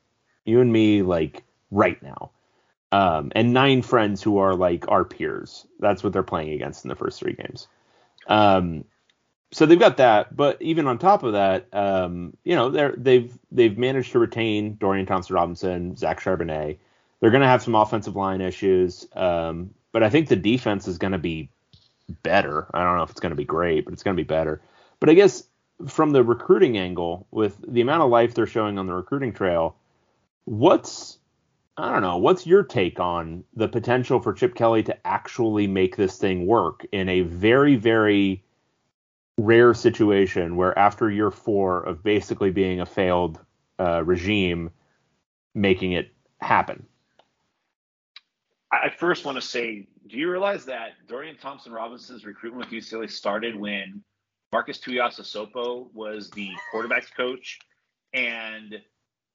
You 0.44 0.61
and 0.61 0.72
me, 0.72 1.02
like 1.02 1.42
right 1.70 2.02
now. 2.02 2.31
Um, 2.90 3.33
and 3.35 3.52
nine 3.52 3.83
friends 3.83 4.22
who 4.22 4.38
are 4.38 4.55
like 4.55 4.88
our 4.88 5.05
peers. 5.05 5.66
That's 5.81 6.02
what 6.02 6.12
they're 6.12 6.22
playing 6.22 6.52
against 6.52 6.85
in 6.85 6.88
the 6.88 6.96
first 6.96 7.18
three 7.18 7.35
games. 7.35 7.68
Um, 8.26 8.85
so 9.53 9.67
they've 9.67 9.79
got 9.79 9.99
that, 9.99 10.35
but 10.35 10.61
even 10.61 10.87
on 10.87 10.99
top 10.99 11.23
of 11.23 11.35
that, 11.35 11.67
um, 11.75 12.35
you 12.43 12.57
know, 12.57 12.71
they're 12.71 12.95
they've 12.97 13.38
they've 13.51 13.77
managed 13.77 14.12
to 14.12 14.19
retain 14.19 14.77
Dorian 14.77 15.07
Thompson 15.07 15.35
Robinson, 15.35 15.95
Zach 15.97 16.21
Charbonnet. 16.21 16.79
They're 17.21 17.31
going 17.31 17.43
to 17.43 17.49
have 17.49 17.62
some 17.62 17.75
offensive 17.75 18.17
line 18.17 18.41
issues, 18.41 19.07
um, 19.15 19.75
but 19.93 20.03
I 20.03 20.09
think 20.09 20.29
the 20.29 20.37
defense 20.37 20.88
is 20.88 20.99
going 20.99 21.12
to 21.12 21.19
be 21.19 21.51
better. 22.23 22.67
I 22.75 22.83
don't 22.83 22.97
know 22.97 23.03
if 23.03 23.11
it's 23.11 23.21
going 23.21 23.31
to 23.31 23.37
be 23.37 23.45
great, 23.45 23.85
but 23.85 23.93
it's 23.93 24.03
going 24.03 24.17
to 24.17 24.23
be 24.23 24.27
better. 24.27 24.61
But 24.99 25.11
I 25.11 25.15
guess 25.15 25.45
from 25.87 26.11
the 26.11 26.25
recruiting 26.25 26.79
angle, 26.79 27.27
with 27.31 27.57
the 27.67 27.83
amount 27.83 28.03
of 28.03 28.11
life 28.11 28.35
they're 28.35 28.47
showing 28.47 28.79
on 28.79 28.87
the 28.87 28.95
recruiting 28.95 29.35
trail, 29.35 29.77
what's 30.47 31.19
I 31.77 31.93
don't 31.93 32.03
know, 32.03 32.17
what's 32.17 32.47
your 32.47 32.62
take 32.62 33.01
on 33.01 33.45
the 33.55 33.69
potential 33.69 34.19
for 34.21 34.33
Chip 34.33 34.55
Kelly 34.55 34.83
to 34.85 35.07
actually 35.07 35.67
make 35.67 35.97
this 35.97 36.17
thing 36.17 36.47
work 36.47 36.87
in 36.93 37.09
a 37.09 37.21
very, 37.23 37.77
very 37.77 38.43
rare 39.38 39.75
situation 39.75 40.57
where 40.57 40.77
after 40.79 41.11
year 41.11 41.31
four 41.31 41.83
of 41.83 42.03
basically 42.03 42.51
being 42.51 42.81
a 42.81 42.87
failed 42.87 43.40
uh, 43.79 44.03
regime, 44.05 44.71
making 45.55 45.92
it 45.92 46.12
happen? 46.40 46.87
I 48.71 48.88
first 48.88 49.25
want 49.25 49.37
to 49.37 49.42
say, 49.42 49.87
do 50.09 50.16
you 50.16 50.31
realize 50.31 50.64
that 50.64 50.92
Dorian 51.07 51.37
Thompson 51.37 51.73
Robinson's 51.73 52.25
recruitment 52.25 52.73
with 52.73 52.83
UCLA 52.83 53.11
started 53.11 53.55
when 53.55 54.03
Marques 54.51 54.79
Tuiasosopo 54.79 55.92
was 55.92 56.31
the 56.31 56.51
quarterbacks 56.73 57.14
coach, 57.14 57.59
and 58.14 58.81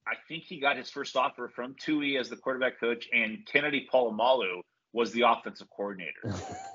I 0.08 0.14
think 0.28 0.44
he 0.44 0.60
got 0.60 0.78
his 0.78 0.90
first 0.90 1.16
offer 1.16 1.52
from 1.54 1.76
Tui 1.80 2.18
as 2.18 2.30
the 2.30 2.36
quarterback 2.36 2.80
coach, 2.80 3.08
and 3.14 3.46
Kennedy 3.46 3.88
Polamalu 3.92 4.62
was 4.94 5.12
the 5.12 5.22
offensive 5.22 5.68
coordinator. 5.76 6.34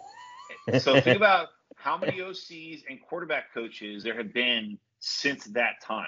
so 0.78 1.00
think 1.00 1.16
about 1.16 1.48
how 1.82 1.98
many 1.98 2.18
OCs 2.18 2.84
and 2.88 3.00
quarterback 3.02 3.52
coaches 3.52 4.04
there 4.04 4.16
have 4.16 4.32
been 4.32 4.78
since 5.00 5.44
that 5.46 5.82
time. 5.82 6.06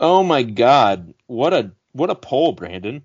Oh 0.00 0.22
my 0.22 0.42
God! 0.42 1.14
What 1.26 1.52
a 1.52 1.72
what 1.92 2.10
a 2.10 2.14
poll, 2.14 2.52
Brandon. 2.52 3.02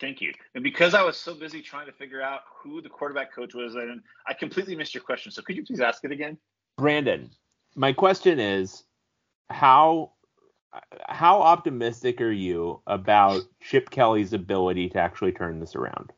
Thank 0.00 0.20
you. 0.20 0.32
And 0.54 0.62
because 0.64 0.94
I 0.94 1.02
was 1.02 1.16
so 1.16 1.34
busy 1.34 1.62
trying 1.62 1.86
to 1.86 1.92
figure 1.92 2.20
out 2.20 2.40
who 2.62 2.82
the 2.82 2.88
quarterback 2.88 3.34
coach 3.34 3.54
was, 3.54 3.76
and 3.76 4.02
I 4.26 4.34
completely 4.34 4.74
missed 4.74 4.94
your 4.94 5.02
question. 5.02 5.32
So 5.32 5.42
could 5.42 5.56
you 5.56 5.64
please 5.64 5.80
ask 5.80 6.04
it 6.04 6.12
again? 6.12 6.36
Brandon, 6.76 7.30
my 7.74 7.92
question 7.92 8.40
is 8.40 8.84
how 9.48 10.12
how 11.08 11.40
optimistic 11.40 12.20
are 12.20 12.32
you 12.32 12.80
about 12.86 13.42
Chip 13.62 13.90
Kelly's 13.90 14.32
ability 14.32 14.90
to 14.90 14.98
actually 14.98 15.32
turn 15.32 15.60
this 15.60 15.76
around? 15.76 16.12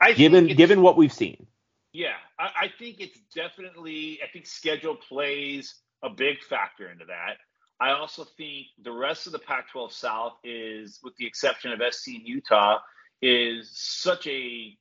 I 0.00 0.12
given 0.12 0.46
given 0.46 0.82
what 0.82 0.96
we've 0.96 1.12
seen. 1.12 1.46
Yeah, 1.92 2.14
I, 2.38 2.50
I 2.62 2.68
think 2.78 3.00
it's 3.00 3.18
definitely. 3.34 4.20
I 4.22 4.28
think 4.32 4.46
schedule 4.46 4.96
plays 4.96 5.74
a 6.02 6.10
big 6.10 6.42
factor 6.42 6.90
into 6.90 7.04
that. 7.06 7.36
I 7.80 7.92
also 7.92 8.24
think 8.36 8.66
the 8.82 8.92
rest 8.92 9.26
of 9.26 9.32
the 9.32 9.38
Pac-12 9.38 9.92
South 9.92 10.34
is, 10.44 11.00
with 11.02 11.16
the 11.16 11.26
exception 11.26 11.72
of 11.72 11.80
SC 11.94 12.08
and 12.08 12.26
Utah, 12.28 12.78
is 13.22 13.70
such 13.74 14.26
a 14.26 14.76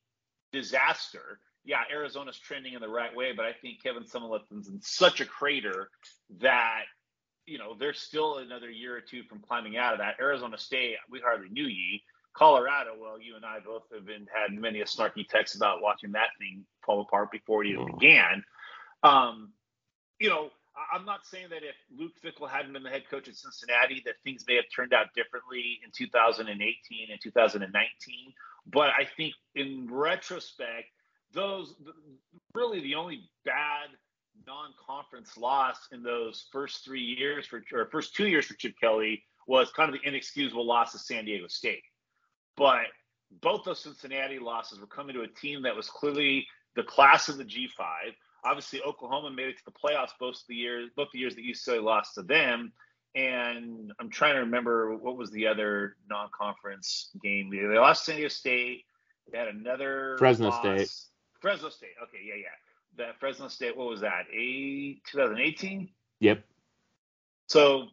disaster. 0.51 1.39
Yeah, 1.63 1.81
Arizona's 1.91 2.37
trending 2.37 2.73
in 2.73 2.81
the 2.81 2.89
right 2.89 3.15
way, 3.15 3.31
but 3.35 3.45
I 3.45 3.53
think 3.53 3.81
Kevin 3.83 4.03
Sumlin's 4.03 4.67
in 4.67 4.81
such 4.81 5.21
a 5.21 5.25
crater 5.25 5.89
that 6.39 6.83
you 7.45 7.57
know 7.57 7.75
they're 7.79 7.93
still 7.93 8.37
another 8.37 8.69
year 8.69 8.95
or 8.95 9.01
two 9.01 9.23
from 9.23 9.39
climbing 9.39 9.77
out 9.77 9.93
of 9.93 9.99
that. 9.99 10.15
Arizona 10.19 10.57
State, 10.57 10.97
we 11.09 11.19
hardly 11.19 11.49
knew 11.49 11.65
ye. 11.65 12.03
Colorado, 12.33 12.91
well, 12.99 13.19
you 13.19 13.35
and 13.35 13.45
I 13.45 13.59
both 13.59 13.83
have 13.93 14.05
been 14.05 14.27
had 14.33 14.53
many 14.53 14.81
a 14.81 14.85
snarky 14.85 15.27
text 15.27 15.55
about 15.55 15.81
watching 15.81 16.11
that 16.13 16.29
thing 16.39 16.65
fall 16.85 17.01
apart 17.01 17.31
before 17.31 17.63
it 17.63 17.69
even 17.69 17.87
oh. 17.89 17.97
began. 17.97 18.43
Um, 19.03 19.53
you 20.19 20.29
know, 20.29 20.49
I'm 20.93 21.05
not 21.05 21.25
saying 21.25 21.47
that 21.49 21.63
if 21.63 21.75
Luke 21.97 22.13
Fickell 22.23 22.49
hadn't 22.49 22.73
been 22.73 22.83
the 22.83 22.89
head 22.89 23.03
coach 23.09 23.27
at 23.27 23.35
Cincinnati, 23.35 24.01
that 24.05 24.15
things 24.23 24.45
may 24.47 24.55
have 24.55 24.65
turned 24.73 24.93
out 24.93 25.07
differently 25.15 25.79
in 25.83 25.91
2018 25.95 27.11
and 27.11 27.19
2019. 27.21 28.33
But 28.67 28.89
I 28.89 29.07
think 29.17 29.33
in 29.55 29.87
retrospect, 29.89 30.87
those 31.33 31.75
really 32.53 32.81
the 32.81 32.95
only 32.95 33.29
bad 33.45 33.89
non-conference 34.47 35.37
loss 35.37 35.77
in 35.91 36.01
those 36.01 36.47
first 36.51 36.85
three 36.85 37.01
years 37.01 37.45
for 37.45 37.61
or 37.73 37.87
first 37.91 38.15
two 38.15 38.27
years 38.27 38.45
for 38.45 38.55
Chip 38.55 38.73
Kelly 38.81 39.23
was 39.47 39.71
kind 39.71 39.93
of 39.93 39.99
the 39.99 40.07
inexcusable 40.07 40.65
loss 40.65 40.93
of 40.93 41.01
San 41.01 41.25
Diego 41.25 41.47
State. 41.47 41.83
But 42.59 42.85
both 43.41 43.63
those 43.63 43.81
Cincinnati 43.81 44.37
losses 44.37 44.79
were 44.79 44.87
coming 44.87 45.15
to 45.15 45.21
a 45.21 45.27
team 45.27 45.63
that 45.63 45.75
was 45.75 45.89
clearly 45.89 46.45
the 46.75 46.83
class 46.83 47.29
of 47.29 47.37
the 47.37 47.45
G5 47.45 48.13
obviously 48.43 48.81
Oklahoma 48.81 49.31
made 49.31 49.49
it 49.49 49.57
to 49.57 49.65
the 49.65 49.71
playoffs 49.71 50.11
both 50.19 50.41
the 50.47 50.55
years 50.55 50.89
both 50.95 51.09
the 51.11 51.19
years 51.19 51.35
that 51.35 51.43
UCLA 51.43 51.83
lost 51.83 52.15
to 52.15 52.21
them. 52.21 52.71
And 53.15 53.91
I'm 53.99 54.09
trying 54.09 54.35
to 54.35 54.41
remember 54.41 54.95
what 54.95 55.17
was 55.17 55.31
the 55.31 55.47
other 55.47 55.95
non-conference 56.09 57.09
game. 57.23 57.49
They 57.49 57.77
lost 57.77 58.05
San 58.05 58.15
Diego 58.15 58.29
State. 58.29 58.83
They 59.31 59.37
had 59.37 59.47
another 59.47 60.15
Fresno 60.19 60.49
loss. 60.49 60.59
State. 60.59 60.91
Fresno 61.41 61.69
State. 61.69 61.95
Okay, 62.03 62.19
yeah, 62.23 62.35
yeah. 62.35 63.03
That 63.03 63.19
Fresno 63.19 63.47
State. 63.47 63.75
What 63.75 63.87
was 63.87 64.01
that? 64.01 64.25
A 64.31 64.99
2018. 65.11 65.89
Yep. 66.19 66.43
So, 67.47 67.87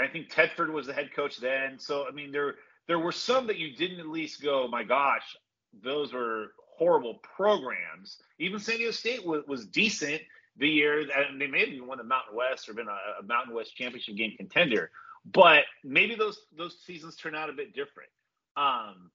I 0.00 0.06
think 0.06 0.30
Tedford 0.30 0.72
was 0.72 0.86
the 0.86 0.92
head 0.92 1.10
coach 1.14 1.38
then. 1.38 1.80
So, 1.80 2.06
I 2.06 2.12
mean, 2.12 2.30
there 2.30 2.54
there 2.90 2.98
were 2.98 3.12
some 3.12 3.46
that 3.46 3.56
you 3.56 3.76
didn't 3.76 4.00
at 4.00 4.08
least 4.08 4.42
go, 4.42 4.66
my 4.66 4.82
gosh, 4.82 5.36
those 5.80 6.12
were 6.12 6.48
horrible 6.76 7.20
programs. 7.36 8.16
Even 8.40 8.58
San 8.58 8.78
Diego 8.78 8.90
State 8.90 9.24
was, 9.24 9.44
was 9.46 9.64
decent 9.66 10.20
the 10.56 10.66
year, 10.66 11.02
and 11.02 11.40
they 11.40 11.46
may 11.46 11.60
have 11.60 11.68
even 11.68 11.86
won 11.86 11.98
the 11.98 12.04
Mountain 12.04 12.34
West 12.34 12.68
or 12.68 12.74
been 12.74 12.88
a, 12.88 13.20
a 13.20 13.22
Mountain 13.22 13.54
West 13.54 13.76
championship 13.76 14.16
game 14.16 14.34
contender. 14.36 14.90
But 15.24 15.66
maybe 15.84 16.16
those 16.16 16.40
those 16.58 16.78
seasons 16.84 17.14
turn 17.14 17.36
out 17.36 17.48
a 17.48 17.52
bit 17.52 17.76
different. 17.76 18.10
Um, 18.56 19.12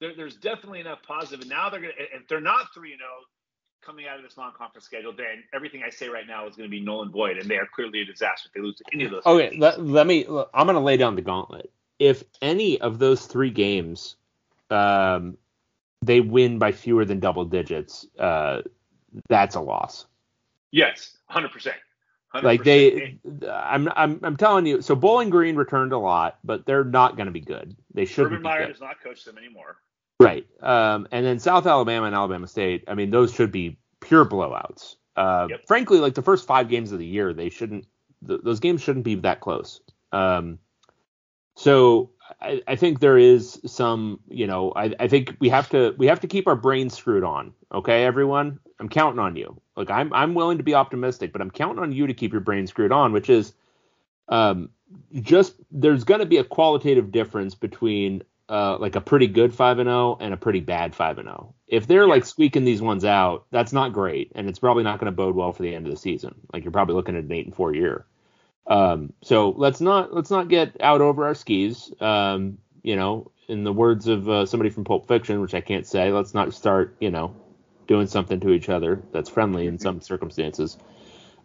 there, 0.00 0.14
there's 0.16 0.36
definitely 0.36 0.78
enough 0.78 1.02
positive, 1.02 1.40
and 1.40 1.50
now 1.50 1.68
they're 1.68 1.80
gonna. 1.80 1.94
If 1.98 2.28
they're 2.28 2.40
not 2.40 2.72
three 2.72 2.92
and 2.92 3.00
zero 3.00 3.10
oh 3.10 3.24
coming 3.84 4.06
out 4.06 4.18
of 4.18 4.22
this 4.22 4.36
non-conference 4.36 4.84
schedule, 4.84 5.12
then 5.16 5.42
everything 5.52 5.82
I 5.84 5.90
say 5.90 6.08
right 6.08 6.28
now 6.28 6.46
is 6.46 6.54
going 6.54 6.68
to 6.68 6.70
be 6.70 6.80
null 6.80 7.02
and 7.02 7.10
void, 7.10 7.38
and 7.38 7.50
they 7.50 7.56
are 7.56 7.66
clearly 7.74 8.02
a 8.02 8.04
disaster 8.04 8.48
if 8.48 8.52
they 8.52 8.60
lose 8.60 8.76
to 8.76 8.84
any 8.92 9.04
of 9.04 9.10
those. 9.10 9.26
Okay, 9.26 9.58
let, 9.58 9.84
let, 9.84 10.06
me. 10.06 10.26
I'm 10.54 10.66
going 10.66 10.74
to 10.74 10.80
lay 10.80 10.96
down 10.96 11.16
the 11.16 11.22
gauntlet. 11.22 11.72
If 11.98 12.24
any 12.42 12.80
of 12.80 12.98
those 12.98 13.26
three 13.26 13.50
games 13.50 14.16
um, 14.70 15.36
they 16.02 16.20
win 16.20 16.58
by 16.58 16.72
fewer 16.72 17.04
than 17.04 17.20
double 17.20 17.44
digits, 17.44 18.06
uh, 18.18 18.62
that's 19.28 19.54
a 19.54 19.60
loss. 19.60 20.06
Yes, 20.70 21.16
hundred 21.26 21.52
percent. 21.52 21.76
Like 22.42 22.64
they, 22.64 23.18
I'm, 23.50 23.88
I'm, 23.96 24.20
I'm 24.22 24.36
telling 24.36 24.66
you. 24.66 24.82
So 24.82 24.94
Bowling 24.94 25.30
Green 25.30 25.56
returned 25.56 25.92
a 25.92 25.98
lot, 25.98 26.38
but 26.44 26.66
they're 26.66 26.84
not 26.84 27.16
going 27.16 27.26
to 27.26 27.32
be 27.32 27.40
good. 27.40 27.74
They 27.94 28.04
shouldn't. 28.04 28.34
Urban 28.34 28.42
Meyer 28.42 28.66
does 28.66 28.80
not 28.80 29.00
coach 29.02 29.24
them 29.24 29.38
anymore. 29.38 29.76
Right. 30.20 30.46
Um, 30.60 31.08
and 31.12 31.24
then 31.24 31.38
South 31.38 31.66
Alabama 31.66 32.06
and 32.06 32.14
Alabama 32.14 32.46
State. 32.46 32.84
I 32.88 32.94
mean, 32.94 33.10
those 33.10 33.32
should 33.32 33.52
be 33.52 33.78
pure 34.00 34.26
blowouts. 34.26 34.96
Uh, 35.16 35.46
yep. 35.48 35.66
Frankly, 35.66 35.98
like 35.98 36.14
the 36.14 36.22
first 36.22 36.46
five 36.46 36.68
games 36.68 36.92
of 36.92 36.98
the 36.98 37.06
year, 37.06 37.32
they 37.32 37.48
shouldn't. 37.48 37.86
Th- 38.26 38.40
those 38.42 38.60
games 38.60 38.82
shouldn't 38.82 39.04
be 39.04 39.14
that 39.14 39.40
close. 39.40 39.80
Um, 40.12 40.58
so 41.56 42.10
I, 42.40 42.62
I, 42.68 42.76
think 42.76 43.00
there 43.00 43.18
is 43.18 43.60
some, 43.66 44.20
you 44.28 44.46
know, 44.46 44.72
I, 44.76 44.94
I 45.00 45.08
think 45.08 45.34
we 45.40 45.48
have 45.48 45.68
to 45.70 45.94
we 45.98 46.06
have 46.06 46.20
to 46.20 46.26
keep 46.28 46.46
our 46.46 46.54
brains 46.54 46.94
screwed 46.94 47.24
on. 47.24 47.52
Okay, 47.72 48.04
everyone, 48.04 48.60
I'm 48.78 48.88
counting 48.88 49.18
on 49.18 49.36
you. 49.36 49.60
Like 49.74 49.90
I'm 49.90 50.12
I'm 50.12 50.34
willing 50.34 50.58
to 50.58 50.64
be 50.64 50.74
optimistic, 50.74 51.32
but 51.32 51.40
I'm 51.40 51.50
counting 51.50 51.82
on 51.82 51.92
you 51.92 52.06
to 52.06 52.14
keep 52.14 52.32
your 52.32 52.42
brain 52.42 52.66
screwed 52.66 52.92
on, 52.92 53.12
which 53.12 53.30
is 53.30 53.54
um, 54.28 54.68
just 55.14 55.54
there's 55.70 56.04
going 56.04 56.20
to 56.20 56.26
be 56.26 56.36
a 56.36 56.44
qualitative 56.44 57.10
difference 57.10 57.54
between 57.54 58.22
uh, 58.48 58.76
like 58.78 58.96
a 58.96 59.00
pretty 59.00 59.26
good 59.26 59.54
five 59.54 59.78
and 59.78 59.88
zero 59.88 59.96
oh 59.96 60.18
and 60.20 60.34
a 60.34 60.36
pretty 60.36 60.60
bad 60.60 60.94
five 60.94 61.18
and 61.18 61.26
zero. 61.26 61.48
Oh. 61.48 61.54
If 61.66 61.86
they're 61.86 62.06
like 62.06 62.26
squeaking 62.26 62.64
these 62.64 62.82
ones 62.82 63.04
out, 63.04 63.46
that's 63.50 63.72
not 63.72 63.94
great, 63.94 64.32
and 64.34 64.48
it's 64.48 64.58
probably 64.58 64.84
not 64.84 65.00
going 65.00 65.10
to 65.10 65.16
bode 65.16 65.34
well 65.34 65.52
for 65.52 65.62
the 65.62 65.74
end 65.74 65.86
of 65.86 65.92
the 65.92 65.98
season. 65.98 66.34
Like 66.52 66.64
you're 66.64 66.72
probably 66.72 66.94
looking 66.94 67.16
at 67.16 67.24
an 67.24 67.32
eight 67.32 67.46
and 67.46 67.54
four 67.54 67.74
year. 67.74 68.04
Um, 68.66 69.12
so 69.22 69.50
let's 69.50 69.80
not 69.80 70.14
let's 70.14 70.30
not 70.30 70.48
get 70.48 70.76
out 70.80 71.00
over 71.00 71.26
our 71.26 71.34
skis. 71.34 71.92
Um, 72.00 72.58
you 72.82 72.96
know, 72.96 73.30
in 73.48 73.64
the 73.64 73.72
words 73.72 74.08
of 74.08 74.28
uh, 74.28 74.46
somebody 74.46 74.70
from 74.70 74.84
Pulp 74.84 75.06
Fiction, 75.06 75.40
which 75.40 75.54
I 75.54 75.60
can't 75.60 75.86
say, 75.86 76.10
let's 76.10 76.34
not 76.34 76.52
start 76.54 76.96
you 77.00 77.10
know 77.10 77.34
doing 77.86 78.06
something 78.06 78.40
to 78.40 78.50
each 78.50 78.68
other 78.68 79.02
that's 79.12 79.30
friendly 79.30 79.66
in 79.66 79.78
some 79.78 80.00
circumstances. 80.00 80.76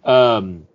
Um, 0.03 0.67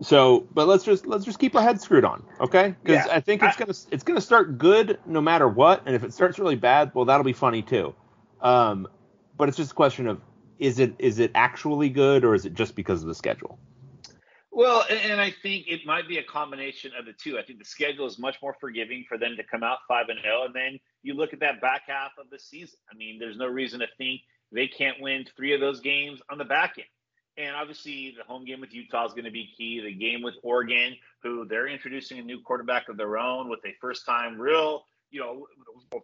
so, 0.00 0.46
but 0.52 0.66
let's 0.66 0.84
just 0.84 1.06
let's 1.06 1.24
just 1.24 1.38
keep 1.38 1.54
our 1.54 1.62
heads 1.62 1.82
screwed 1.82 2.04
on, 2.04 2.24
okay? 2.40 2.74
Because 2.82 3.06
yeah. 3.06 3.14
I 3.14 3.20
think 3.20 3.42
it's 3.42 3.56
gonna 3.56 3.74
it's 3.90 4.02
gonna 4.04 4.20
start 4.20 4.58
good 4.58 4.98
no 5.06 5.20
matter 5.20 5.48
what, 5.48 5.82
and 5.86 5.94
if 5.94 6.02
it 6.02 6.12
starts 6.12 6.38
really 6.38 6.56
bad, 6.56 6.92
well, 6.94 7.04
that'll 7.04 7.24
be 7.24 7.32
funny 7.32 7.62
too. 7.62 7.94
Um, 8.40 8.88
but 9.36 9.48
it's 9.48 9.56
just 9.56 9.72
a 9.72 9.74
question 9.74 10.08
of 10.08 10.20
is 10.58 10.78
it 10.78 10.94
is 10.98 11.18
it 11.18 11.30
actually 11.34 11.88
good 11.88 12.24
or 12.24 12.34
is 12.34 12.44
it 12.44 12.54
just 12.54 12.74
because 12.74 13.02
of 13.02 13.08
the 13.08 13.14
schedule? 13.14 13.58
Well, 14.54 14.84
and 14.90 15.18
I 15.18 15.30
think 15.42 15.66
it 15.66 15.86
might 15.86 16.06
be 16.06 16.18
a 16.18 16.22
combination 16.22 16.92
of 16.98 17.06
the 17.06 17.14
two. 17.14 17.38
I 17.38 17.42
think 17.42 17.58
the 17.58 17.64
schedule 17.64 18.06
is 18.06 18.18
much 18.18 18.36
more 18.42 18.54
forgiving 18.60 19.06
for 19.08 19.16
them 19.16 19.34
to 19.38 19.42
come 19.42 19.62
out 19.62 19.78
five 19.88 20.10
and 20.10 20.20
zero, 20.20 20.44
and 20.44 20.54
then 20.54 20.78
you 21.02 21.14
look 21.14 21.32
at 21.32 21.40
that 21.40 21.62
back 21.62 21.84
half 21.86 22.12
of 22.18 22.28
the 22.30 22.38
season. 22.38 22.78
I 22.92 22.94
mean, 22.94 23.18
there's 23.18 23.38
no 23.38 23.46
reason 23.46 23.80
to 23.80 23.86
think 23.96 24.20
they 24.52 24.68
can't 24.68 25.00
win 25.00 25.24
three 25.36 25.54
of 25.54 25.60
those 25.60 25.80
games 25.80 26.20
on 26.30 26.36
the 26.36 26.44
back 26.44 26.74
end. 26.76 26.86
And 27.38 27.56
obviously, 27.56 28.14
the 28.16 28.24
home 28.24 28.44
game 28.44 28.60
with 28.60 28.74
Utah 28.74 29.06
is 29.06 29.12
going 29.12 29.24
to 29.24 29.30
be 29.30 29.48
key. 29.56 29.80
The 29.80 29.94
game 29.94 30.20
with 30.20 30.34
Oregon, 30.42 30.96
who 31.22 31.46
they're 31.46 31.68
introducing 31.68 32.18
a 32.18 32.22
new 32.22 32.42
quarterback 32.42 32.90
of 32.90 32.98
their 32.98 33.16
own 33.16 33.48
with 33.48 33.60
a 33.64 33.74
first 33.80 34.04
time 34.04 34.38
real, 34.38 34.84
you 35.10 35.20
know, 35.20 35.46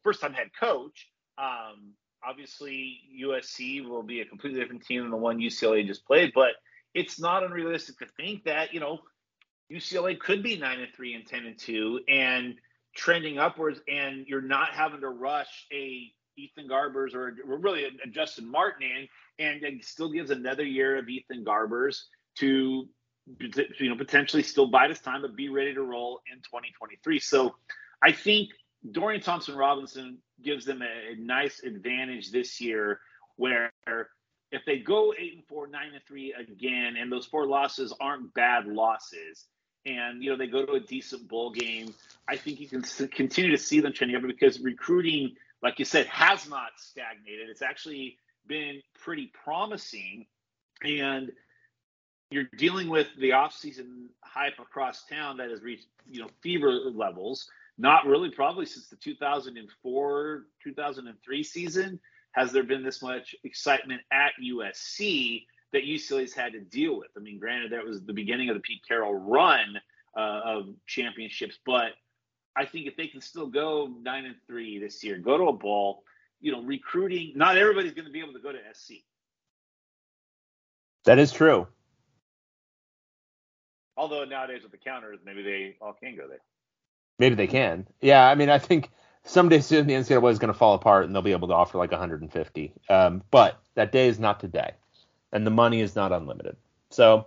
first 0.03 0.23
time 0.23 0.33
head 0.33 0.49
coach. 0.59 1.11
Um, 1.37 1.93
obviously, 2.27 3.01
USC 3.23 3.87
will 3.87 4.03
be 4.03 4.23
a 4.23 4.25
completely 4.25 4.59
different 4.59 4.87
team 4.87 5.03
than 5.03 5.11
the 5.11 5.19
one 5.19 5.39
UCLA 5.39 5.87
just 5.87 6.07
played, 6.07 6.33
but 6.35 6.53
it's 6.95 7.21
not 7.21 7.45
unrealistic 7.45 7.99
to 7.99 8.07
think 8.17 8.45
that, 8.45 8.73
you 8.75 8.81
know, 8.81 9.01
UCLA 9.71 10.19
could 10.19 10.43
be 10.43 10.57
9 10.57 10.81
and 10.81 10.93
3 10.95 11.15
and 11.15 11.27
10 11.27 11.47
and 11.47 11.59
2 11.59 12.01
and 12.09 12.55
trending 12.97 13.39
upwards, 13.39 13.81
and 13.89 14.27
you're 14.27 14.41
not 14.41 14.71
having 14.71 15.01
to 15.01 15.09
rush 15.09 15.67
a 15.73 16.11
Ethan 16.37 16.69
Garbers 16.69 17.15
or, 17.15 17.35
really 17.45 17.85
a, 17.85 18.09
Justin 18.09 18.51
Martin 18.51 18.89
in, 18.89 19.45
and 19.45 19.63
it 19.63 19.85
still 19.85 20.11
gives 20.11 20.31
another 20.31 20.65
year 20.65 20.97
of 20.97 21.09
Ethan 21.09 21.45
Garbers 21.45 22.03
to 22.39 22.89
you 23.79 23.91
know 23.91 23.97
potentially 23.97 24.43
still 24.43 24.69
bide 24.69 24.89
his 24.89 25.01
time 25.01 25.21
but 25.21 25.37
be 25.37 25.51
ready 25.51 25.75
to 25.75 25.83
roll 25.83 26.21
in 26.33 26.39
2023. 26.39 27.19
So 27.19 27.55
I 28.03 28.13
think 28.13 28.51
Dorian 28.91 29.21
Thompson 29.21 29.57
Robinson 29.57 30.19
gives 30.43 30.65
them 30.65 30.83
a, 30.83 31.13
a 31.13 31.17
nice 31.17 31.61
advantage 31.63 32.31
this 32.31 32.61
year 32.61 33.01
where 33.37 33.73
if 34.51 34.63
they 34.67 34.79
go 34.79 35.15
eight 35.19 35.35
and 35.35 35.45
four, 35.47 35.67
nine 35.67 35.93
and 35.93 36.03
three 36.07 36.33
again, 36.33 36.97
and 36.97 37.11
those 37.11 37.27
four 37.27 37.47
losses 37.47 37.93
aren't 38.01 38.33
bad 38.35 38.67
losses, 38.67 39.47
and 39.87 40.23
you 40.23 40.31
know 40.31 40.37
they 40.37 40.47
go 40.47 40.65
to 40.65 40.73
a 40.73 40.81
decent 40.81 41.29
bowl 41.29 41.51
game, 41.51 41.95
I 42.29 42.37
think 42.37 42.61
you 42.61 42.69
can 42.69 42.83
continue 43.09 43.51
to 43.51 43.59
see 43.59 43.81
them 43.81 43.93
trending 43.93 44.17
up 44.17 44.23
because 44.27 44.61
recruiting 44.61 45.37
like 45.63 45.79
you 45.79 45.85
said, 45.85 46.07
has 46.07 46.49
not 46.49 46.71
stagnated. 46.77 47.49
It's 47.49 47.63
actually 47.63 48.17
been 48.47 48.83
pretty 49.03 49.33
promising. 49.45 50.27
And 50.83 51.33
you're 52.31 52.49
dealing 52.57 52.89
with 52.89 53.09
the 53.19 53.31
offseason 53.31 54.07
hype 54.23 54.59
across 54.61 55.05
town 55.07 55.39
that 55.39 55.51
has 55.51 55.63
reached, 55.63 55.87
you 56.09 56.21
know, 56.21 56.29
fever 56.43 56.71
levels. 56.71 57.49
Not 57.77 58.07
really, 58.07 58.31
probably 58.31 58.67
since 58.67 58.89
the 58.89 58.97
2004 58.97 60.45
2003 60.63 61.43
season 61.45 62.01
has 62.33 62.53
there 62.53 62.63
been 62.63 62.83
this 62.83 63.03
much 63.03 63.35
excitement 63.45 64.01
at 64.13 64.33
USC 64.43 65.45
that 65.73 65.85
UCLA's 65.85 66.33
had 66.33 66.53
to 66.53 66.61
deal 66.61 66.99
with. 66.99 67.09
I 67.17 67.21
mean, 67.21 67.39
granted, 67.39 67.73
that 67.73 67.85
was 67.85 68.03
the 68.03 68.13
beginning 68.13 68.49
of 68.49 68.55
the 68.55 68.61
Pete 68.61 68.83
Carroll 68.87 69.15
run 69.15 69.79
uh, 70.17 70.41
of 70.45 70.69
championships, 70.87 71.59
but 71.65 71.93
I 72.57 72.65
think 72.65 72.87
if 72.87 72.97
they 72.97 73.07
can 73.07 73.21
still 73.21 73.47
go 73.47 73.89
nine 74.03 74.25
and 74.25 74.35
three 74.47 74.79
this 74.79 75.05
year, 75.05 75.19
go 75.19 75.39
to 75.39 75.45
a 75.45 75.53
bowl, 75.53 76.03
you 76.41 76.51
know, 76.51 76.63
recruiting. 76.63 77.33
Not 77.37 77.57
everybody's 77.57 77.95
going 77.95 78.07
to 78.07 78.11
be 78.11 78.21
able 78.21 78.33
to 78.33 78.41
go 78.41 78.51
to 78.51 78.59
SC. 78.73 78.95
That 81.05 81.19
is 81.19 81.33
true. 81.33 81.69
Although 83.97 84.25
nowadays 84.25 84.63
with 84.63 84.73
the 84.73 84.79
counters, 84.79 85.21
maybe 85.25 85.43
they 85.43 85.77
all 85.81 85.93
can 85.93 86.17
go 86.17 86.27
there. 86.29 86.41
Maybe 87.19 87.35
they 87.35 87.47
can. 87.47 87.87
Yeah, 88.01 88.29
I 88.29 88.35
mean, 88.35 88.49
I 88.49 88.59
think 88.59 88.91
someday 89.29 89.61
soon 89.61 89.87
the 89.87 89.95
NCAA 89.95 90.33
is 90.33 90.39
going 90.39 90.53
to 90.53 90.59
fall 90.59 90.75
apart 90.75 91.05
and 91.05 91.15
they'll 91.15 91.23
be 91.23 91.33
able 91.33 91.49
to 91.49 91.55
offer 91.55 91.79
like 91.79 91.91
150. 91.91 92.73
Um, 92.89 93.23
but 93.31 93.61
that 93.75 93.93
day 93.93 94.09
is 94.09 94.19
not 94.19 94.41
today, 94.41 94.73
and 95.33 95.47
the 95.47 95.51
money 95.51 95.81
is 95.81 95.95
not 95.95 96.13
unlimited. 96.13 96.57
So, 96.91 97.27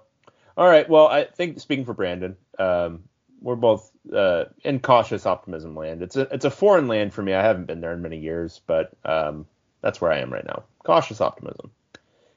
all 0.58 0.68
right. 0.68 0.90
Well, 0.90 1.08
I 1.08 1.26
think 1.26 1.60
speaking 1.60 1.86
for 1.86 1.94
Brandon, 1.94 2.36
um, 2.60 3.04
we're 3.42 3.56
both 3.56 3.90
uh, 4.14 4.46
in 4.64 4.80
cautious 4.80 5.26
optimism 5.26 5.76
land. 5.76 6.02
It's 6.02 6.16
a 6.16 6.22
it's 6.34 6.46
a 6.46 6.52
foreign 6.52 6.88
land 6.88 7.14
for 7.14 7.22
me. 7.22 7.34
I 7.34 7.44
haven't 7.44 7.66
been 7.66 7.82
there 7.82 7.94
in 7.94 8.02
many 8.02 8.20
years, 8.20 8.62
but 8.66 8.92
um, 9.06 9.46
that's 9.82 10.02
where 10.02 10.12
I 10.12 10.20
am 10.20 10.34
right 10.34 10.46
now. 10.46 10.64
Cautious 10.84 11.22
optimism. 11.22 11.72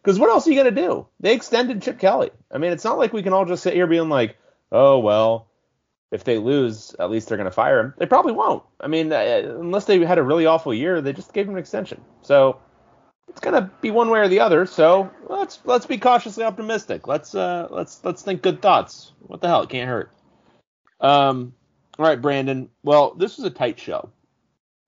Because 0.03 0.19
what 0.19 0.29
else 0.29 0.47
are 0.47 0.51
you 0.51 0.57
gonna 0.59 0.71
do? 0.71 1.07
They 1.21 1.35
extended 1.35 1.83
Chip 1.83 1.99
Kelly. 1.99 2.31
I 2.51 2.59
mean, 2.59 2.73
it's 2.73 2.85
not 2.85 2.99
like 2.99 3.13
we 3.13 3.23
can 3.23 3.33
all 3.33 3.47
just 3.47 3.63
sit 3.63 3.75
here 3.75 3.87
being 3.87 4.11
like, 4.11 4.37
oh 4.71 4.99
well, 4.99 5.49
if 6.15 6.23
they 6.23 6.39
lose, 6.39 6.95
at 7.01 7.11
least 7.11 7.29
they're 7.29 7.37
gonna 7.37 7.51
fire 7.51 7.81
him. 7.81 7.95
They 7.99 8.07
probably 8.07 8.33
won't. 8.33 8.63
I 8.81 8.87
mean, 8.87 9.13
uh, 9.13 9.57
unless 9.59 9.87
they 9.87 9.99
had 10.05 10.17
a 10.17 10.23
really 10.23 10.47
awful 10.47 10.73
year, 10.73 11.01
they 11.01 11.13
just 11.13 11.33
gave 11.33 11.49
him 11.49 11.55
an 11.55 11.59
extension. 11.59 12.01
So 12.23 12.61
it's 13.29 13.41
gonna 13.41 13.69
be 13.81 13.91
one 13.91 14.11
way 14.11 14.21
or 14.21 14.29
the 14.29 14.39
other. 14.39 14.65
So 14.65 15.11
let's 15.29 15.59
let's 15.65 15.87
be 15.87 15.99
cautiously 15.99 16.45
optimistic. 16.45 17.09
Let's 17.09 17.35
uh 17.35 17.67
let's 17.69 18.01
let's 18.05 18.23
think 18.23 18.43
good 18.43 18.63
thoughts. 18.63 19.11
What 19.23 19.41
the 19.41 19.49
hell? 19.49 19.63
It 19.63 19.71
can't 19.71 19.89
hurt. 19.89 20.13
Um, 21.01 21.53
all 21.99 22.07
right, 22.07 22.23
Brandon. 22.23 22.71
Well, 22.85 23.15
this 23.15 23.37
was 23.37 23.45
a 23.47 23.51
tight 23.51 23.81
show, 23.81 24.11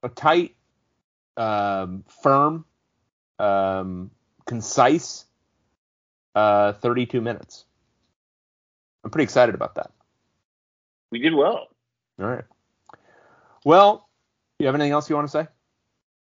a 0.05 0.09
tight, 0.09 0.55
um, 1.37 2.05
firm, 2.23 2.65
um, 3.41 4.13
concise, 4.45 5.25
uh, 6.37 6.75
32 6.75 7.21
minutes. 7.21 7.65
I'm 9.03 9.11
pretty 9.11 9.25
excited 9.25 9.57
about 9.57 9.75
that. 9.75 9.91
We 11.11 11.19
did 11.19 11.35
well. 11.35 11.69
All 12.19 12.27
right. 12.27 12.45
Well, 13.65 14.09
you 14.59 14.67
have 14.67 14.75
anything 14.75 14.93
else 14.93 15.09
you 15.11 15.17
want 15.17 15.29
to 15.29 15.33
say? 15.33 15.47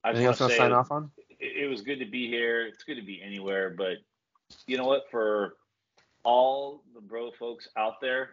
I 0.04 0.10
anything 0.10 0.28
else 0.28 0.40
you 0.40 0.46
want 0.46 0.54
to 0.54 0.58
sign 0.58 0.72
off 0.72 0.92
on? 0.92 1.12
It 1.40 1.70
was 1.70 1.82
good 1.82 2.00
to 2.00 2.06
be 2.06 2.28
here. 2.28 2.66
It's 2.66 2.84
good 2.84 2.96
to 2.96 3.06
be 3.06 3.22
anywhere, 3.22 3.76
but 3.78 3.98
you 4.68 4.78
know 4.78 4.86
what? 4.86 5.04
For 5.12 5.56
all 6.24 6.84
the 6.94 7.02
bro 7.02 7.32
folks 7.32 7.68
out 7.78 8.02
there, 8.02 8.32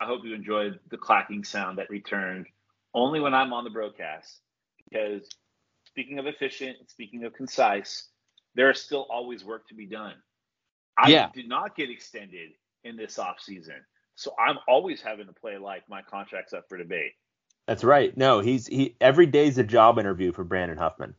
I 0.00 0.06
hope 0.06 0.24
you 0.24 0.34
enjoyed 0.34 0.80
the 0.90 0.96
clacking 0.96 1.44
sound 1.44 1.78
that 1.78 1.90
returned 1.90 2.46
only 2.94 3.20
when 3.20 3.34
I'm 3.34 3.52
on 3.52 3.64
the 3.64 3.70
broadcast. 3.70 4.40
Because 4.88 5.28
speaking 5.84 6.18
of 6.18 6.26
efficient, 6.26 6.76
speaking 6.88 7.24
of 7.24 7.32
concise, 7.34 8.08
there 8.54 8.70
is 8.70 8.80
still 8.80 9.06
always 9.10 9.44
work 9.44 9.68
to 9.68 9.74
be 9.74 9.86
done. 9.86 10.14
I 10.96 11.08
yeah. 11.08 11.28
did 11.34 11.48
not 11.48 11.76
get 11.76 11.90
extended 11.90 12.50
in 12.84 12.96
this 12.96 13.18
off 13.18 13.40
season, 13.40 13.84
so 14.16 14.34
I'm 14.38 14.58
always 14.68 15.00
having 15.02 15.26
to 15.26 15.32
play 15.32 15.58
like 15.58 15.88
my 15.88 16.02
contract's 16.02 16.52
up 16.52 16.68
for 16.68 16.78
debate. 16.78 17.12
That's 17.66 17.84
right. 17.84 18.16
No, 18.16 18.40
he's 18.40 18.66
he 18.66 18.96
every 19.00 19.26
day's 19.26 19.58
a 19.58 19.64
job 19.64 19.98
interview 19.98 20.32
for 20.32 20.44
Brandon 20.44 20.78
Huffman. 20.78 21.14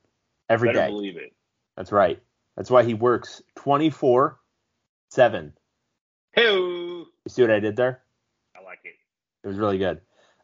Every 0.49 0.69
Better 0.69 0.79
day. 0.79 0.87
Believe 0.87 1.17
it. 1.17 1.33
That's 1.75 1.91
right. 1.91 2.21
That's 2.55 2.69
why 2.69 2.83
he 2.83 2.93
works 2.93 3.41
24 3.55 4.39
seven. 5.09 5.53
Hey. 6.33 6.53
You 6.53 7.07
see 7.27 7.41
what 7.41 7.51
I 7.51 7.59
did 7.59 7.75
there? 7.75 8.01
I 8.55 8.63
like 8.63 8.79
it. 8.83 8.95
It 9.43 9.47
was 9.47 9.57
really 9.57 9.77
good. 9.77 10.01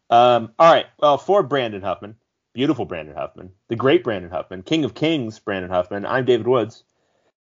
Um, 0.10 0.54
all 0.58 0.72
right. 0.72 0.88
Well, 1.00 1.18
for 1.18 1.44
Brandon 1.44 1.82
Huffman, 1.82 2.16
beautiful 2.54 2.86
Brandon 2.86 3.16
Huffman, 3.16 3.52
the 3.68 3.76
great 3.76 4.04
Brandon 4.04 4.32
Huffman, 4.32 4.64
King 4.64 4.84
of 4.86 4.94
Kings 4.94 5.40
Brandon 5.40 5.72
Huffman, 5.72 6.06
I'm 6.06 6.26
David 6.26 6.48
Woods. 6.48 6.84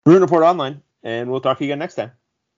Bruin 0.04 0.20
Report 0.20 0.44
Online, 0.44 0.82
and 1.02 1.30
we'll 1.30 1.40
talk 1.40 1.58
to 1.58 1.64
you 1.64 1.70
again 1.70 1.78
next 1.78 1.94
time. 1.94 2.12